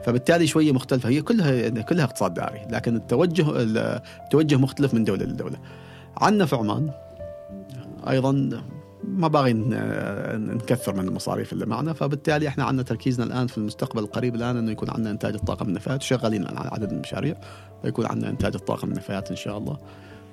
فبالتالي 0.04 0.48
شوية 0.48 0.72
مختلفة. 0.72 1.10
هي 1.10 1.22
كلها 1.22 1.70
كلها 1.70 2.06
اقتصاد 2.06 2.34
داري 2.34 2.68
لكن 2.70 2.96
التوجه 2.96 3.46
التوجه 4.24 4.56
مختلف 4.56 4.94
من 4.94 5.04
دولة 5.04 5.26
لدولة. 5.26 5.58
عندنا 6.18 6.46
في 6.46 6.56
عمان 6.56 6.92
أيضا 8.10 8.62
ما 9.04 9.28
باغي 9.28 9.54
نكثر 9.54 10.96
من 10.96 11.08
المصاريف 11.08 11.54
اللي 11.54 11.66
معنا 11.66 11.94
فبالتالي 11.94 12.48
إحنا 12.48 12.64
عندنا 12.64 12.84
تركيزنا 12.84 13.26
الآن 13.26 13.48
في 13.48 13.58
المستقبل 13.58 14.04
القريب 14.04 14.36
الآن 14.36 14.58
إنه 14.58 14.72
يكون 14.72 14.90
عندنا 14.90 15.12
إنتاج 15.12 15.34
الطاقه 15.34 15.64
من 15.64 15.70
النفايات 15.70 16.02
وشغالين 16.02 16.48
على 16.48 16.70
عدد 16.72 16.92
المشاريع 16.92 17.36
ويكون 17.84 18.06
عندنا 18.06 18.30
إنتاج 18.30 18.56
الطاقه 18.56 18.86
من 18.86 18.92
النفايات 18.92 19.30
إن 19.30 19.36
شاء 19.36 19.58
الله 19.58 19.78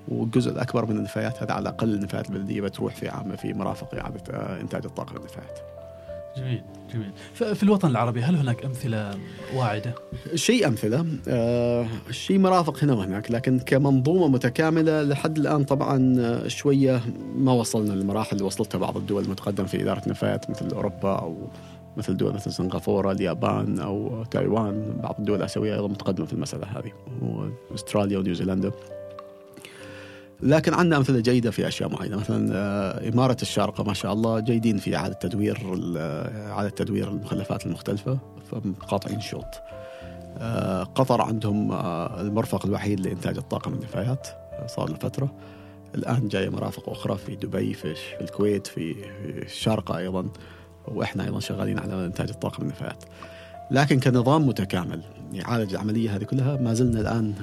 والجزء 0.09 0.51
الأكبر 0.51 0.87
من 0.87 0.97
النفايات 0.97 1.43
هذا 1.43 1.53
على 1.53 1.63
الأقل 1.63 1.95
النفايات 1.95 2.31
البلدية 2.31 2.61
بتروح 2.61 2.95
في 2.95 3.09
عام 3.09 3.37
في 3.37 3.53
مرافق 3.53 3.95
إعادة 3.95 4.61
إنتاج 4.61 4.85
الطاقه 4.85 5.11
من 5.13 5.19
النفايات. 5.19 5.78
جميل 6.39 6.63
جميل. 6.95 7.13
في 7.55 7.63
الوطن 7.63 7.89
العربي 7.89 8.21
هل 8.23 8.37
هناك 8.37 8.65
أمثلة 8.65 9.19
واعدة؟ 9.57 9.95
شيء 10.35 10.67
أمثلة. 10.67 11.07
آه 11.29 11.87
شيء 12.11 12.39
مرافق 12.39 12.85
هنا 12.85 12.93
وهناك 12.95 13.31
لكن 13.31 13.59
كمنظومة 13.59 14.29
متكاملة 14.29 15.03
لحد 15.03 15.39
الآن 15.39 15.65
طبعا 15.65 16.17
آه، 16.19 16.49
شوية 16.49 17.01
ما 17.37 17.53
وصلنا 17.53 17.93
للمراحل 17.93 18.33
اللي 18.33 18.45
وصلتها 18.45 18.79
بعض 18.79 18.97
الدول 18.97 19.25
المتقدمة 19.25 19.67
في 19.67 19.83
إدارة 19.83 20.03
النفايات 20.07 20.51
مثل 20.51 20.69
أوروبا 20.69 21.13
أو 21.15 21.49
مثل 21.97 22.17
دول 22.17 22.35
مثل 22.35 22.53
سنغافورة 22.53 23.13
اليابان 23.13 23.79
أو 23.79 24.25
تايوان 24.31 24.97
بعض 25.03 25.17
الدول 25.19 25.37
الآسيوية 25.37 25.75
أيضا 25.75 25.89
متقدمة 25.89 26.27
في 26.27 26.33
المسألة 26.33 26.67
هذه 26.67 26.93
وأستراليا 27.71 28.19
ونيوزيلندا. 28.19 28.73
لكن 30.43 30.75
عندنا 30.75 30.97
أمثلة 30.97 31.21
جيدة 31.21 31.51
في 31.51 31.69
أشياء 31.69 31.89
معينة. 31.89 32.17
مثلا 32.17 32.51
آه، 32.55 33.09
إمارة 33.09 33.37
الشارقة 33.43 33.85
ما 33.85 33.95
شاء 33.95 34.13
الله 34.13 34.41
جيدين 34.41 34.79
في 34.79 34.97
إعادة 34.97 35.15
تدوير 35.15 35.59
آه، 35.97 36.51
إعادة 36.51 36.69
تدوير 36.69 37.09
المخلفات 37.09 37.67
المختلفة 37.67 38.19
فقاطعين 38.51 39.21
شوط 39.21 39.45
آه، 40.39 40.83
قطر 40.83 41.23
عندهم 41.23 41.73
المرفق 42.21 42.67
الوحيد 42.67 43.01
لإنتاج 43.01 43.37
الطاقه 43.37 43.71
من 43.71 43.77
النفايات 43.77 44.29
صار 44.67 44.89
له 44.89 44.95
فترة. 44.95 45.35
الآن 45.95 46.29
جاية 46.29 46.49
مرافق 46.49 46.89
أخرى 46.89 47.17
في 47.17 47.37
دبي 47.37 47.75
في 47.75 47.95
الكويت 48.21 48.67
في 48.67 48.95
الشارقه 49.25 49.99
أيضا 49.99 50.27
وإحنا 50.89 51.25
أيضا 51.25 51.41
شغالين 51.41 51.79
على 51.79 52.07
إنتاج 52.07 52.29
الطاقه 52.29 52.61
من 52.61 52.67
النفايات. 52.67 53.05
لكن 53.71 54.01
كنظام 54.01 54.47
متكامل 54.47 55.03
يعالج 55.33 55.75
العملية 55.75 56.17
هذه 56.17 56.25
كلها 56.25 56.57
ما 56.57 56.75
زلنا 56.75 57.01
الآن 57.01 57.35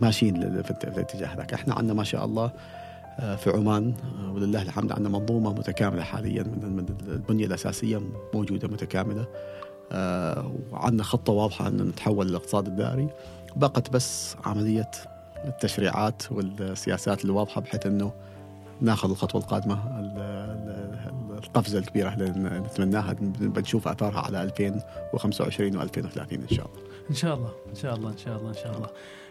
ماشيين 0.00 0.62
في 0.62 0.70
الاتجاه 0.70 1.36
ذاك. 1.36 1.54
إحنا 1.54 1.74
عندنا 1.74 1.94
ما 1.94 2.04
شاء 2.04 2.24
الله 2.24 2.50
آه، 3.20 3.36
في 3.36 3.50
عمان 3.50 3.94
آه، 4.20 4.32
ولله 4.32 4.62
الحمد 4.62 4.92
عندنا 4.92 5.08
منظومة 5.08 5.52
متكاملة 5.52 6.02
حاليا 6.02 6.42
من 6.42 6.86
البنية 7.08 7.46
الأساسية 7.46 8.02
موجودة 8.34 8.68
متكاملة. 8.68 9.26
آه، 9.92 10.52
وعندنا 10.70 11.02
خطة 11.02 11.32
واضحة 11.32 11.68
أن 11.68 11.76
نتحول 11.76 12.28
للاقتصاد 12.28 12.66
الدائري 12.66 13.08
بقت 13.56 13.90
بس 13.90 14.36
عملية 14.44 14.90
التشريعات 15.44 16.32
والسياسات 16.32 17.24
الواضحة 17.24 17.60
بحيث 17.60 17.86
أنه 17.86 18.12
ناخذ 18.80 19.10
الخطوة 19.10 19.40
القادمة 19.40 19.78
القفزة 21.44 21.78
الكبيرة 21.78 22.14
اللي 22.14 22.58
نتمناها. 22.58 23.12
بنشوف 23.40 23.88
أثارها 23.88 24.20
على 24.20 24.42
2025 24.42 25.80
و2030 25.80 26.32
إن 26.32 26.48
شاء 26.50 26.66
الله. 26.66 26.88
إن 27.10 27.14
شاء 27.14 27.34
الله 27.34 27.52
إن 27.70 27.74
شاء 27.74 27.94
الله 27.94 28.10
إن 28.10 28.16
شاء 28.16 28.36
الله 28.36 28.48
إن 28.48 28.54
شاء 28.54 28.76
الله. 28.76 28.88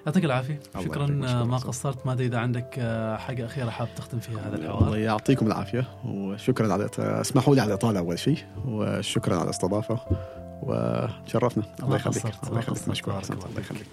يعطيك 0.08 0.26
العافية. 0.26 0.60
شكرا 0.84 1.08
ما 1.44 1.58
قصرت. 1.58 2.06
ما 2.06 2.14
أدري 2.14 2.26
إذا 2.26 2.38
عندك 2.38 2.76
آه، 2.80 3.18
حاجة 3.18 3.46
أخيرة 3.46 3.70
حاب 3.70 3.88
تختم 3.96 4.20
فيها 4.20 4.48
هذا 4.48 4.56
الحوار. 4.56 4.84
الله 4.84 4.98
يعطيكم 4.98 5.48
العافية 5.48 5.88
وشكرا 6.06 6.74
على 6.74 6.90
اسمحوا 6.98 7.56
لي 7.56 7.62
على 7.62 7.68
الإطالة 7.68 8.00
أول 8.00 8.20
شيء 8.20 8.38
وشكرا 8.66 9.36
على 9.36 9.44
الاستضافة 9.44 10.00
وشرفنا 10.64 11.64
الله 11.84 11.96
يخليك 11.96 12.26
الله 12.48 12.60
يخليك. 12.60 12.90
مشكور 12.90 13.14
الله 13.14 13.60
يخليك. 13.60 13.88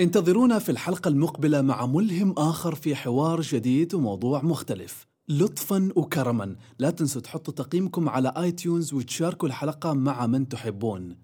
انتظرونا 0.00 0.58
في 0.58 0.68
الحلقة 0.68 1.08
المقبلة 1.08 1.62
مع 1.62 1.86
ملهم 1.86 2.34
آخر 2.38 2.74
في 2.74 2.96
حوار 2.96 3.40
جديد 3.40 3.94
وموضوع 3.94 4.42
مختلف. 4.42 5.06
لطفا 5.28 5.88
وكرما. 5.96 6.56
لا 6.78 6.90
تنسوا 6.90 7.20
تحطوا 7.20 7.54
تقييمكم 7.54 8.08
على 8.08 8.32
اي 8.36 8.52
تيونز 8.52 8.94
وتشاركوا 8.94 9.48
الحلقة 9.48 9.92
مع 9.92 10.26
من 10.26 10.48
تحبون. 10.48 11.16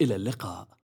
إلى 0.00 0.16
اللقاء. 0.16 0.68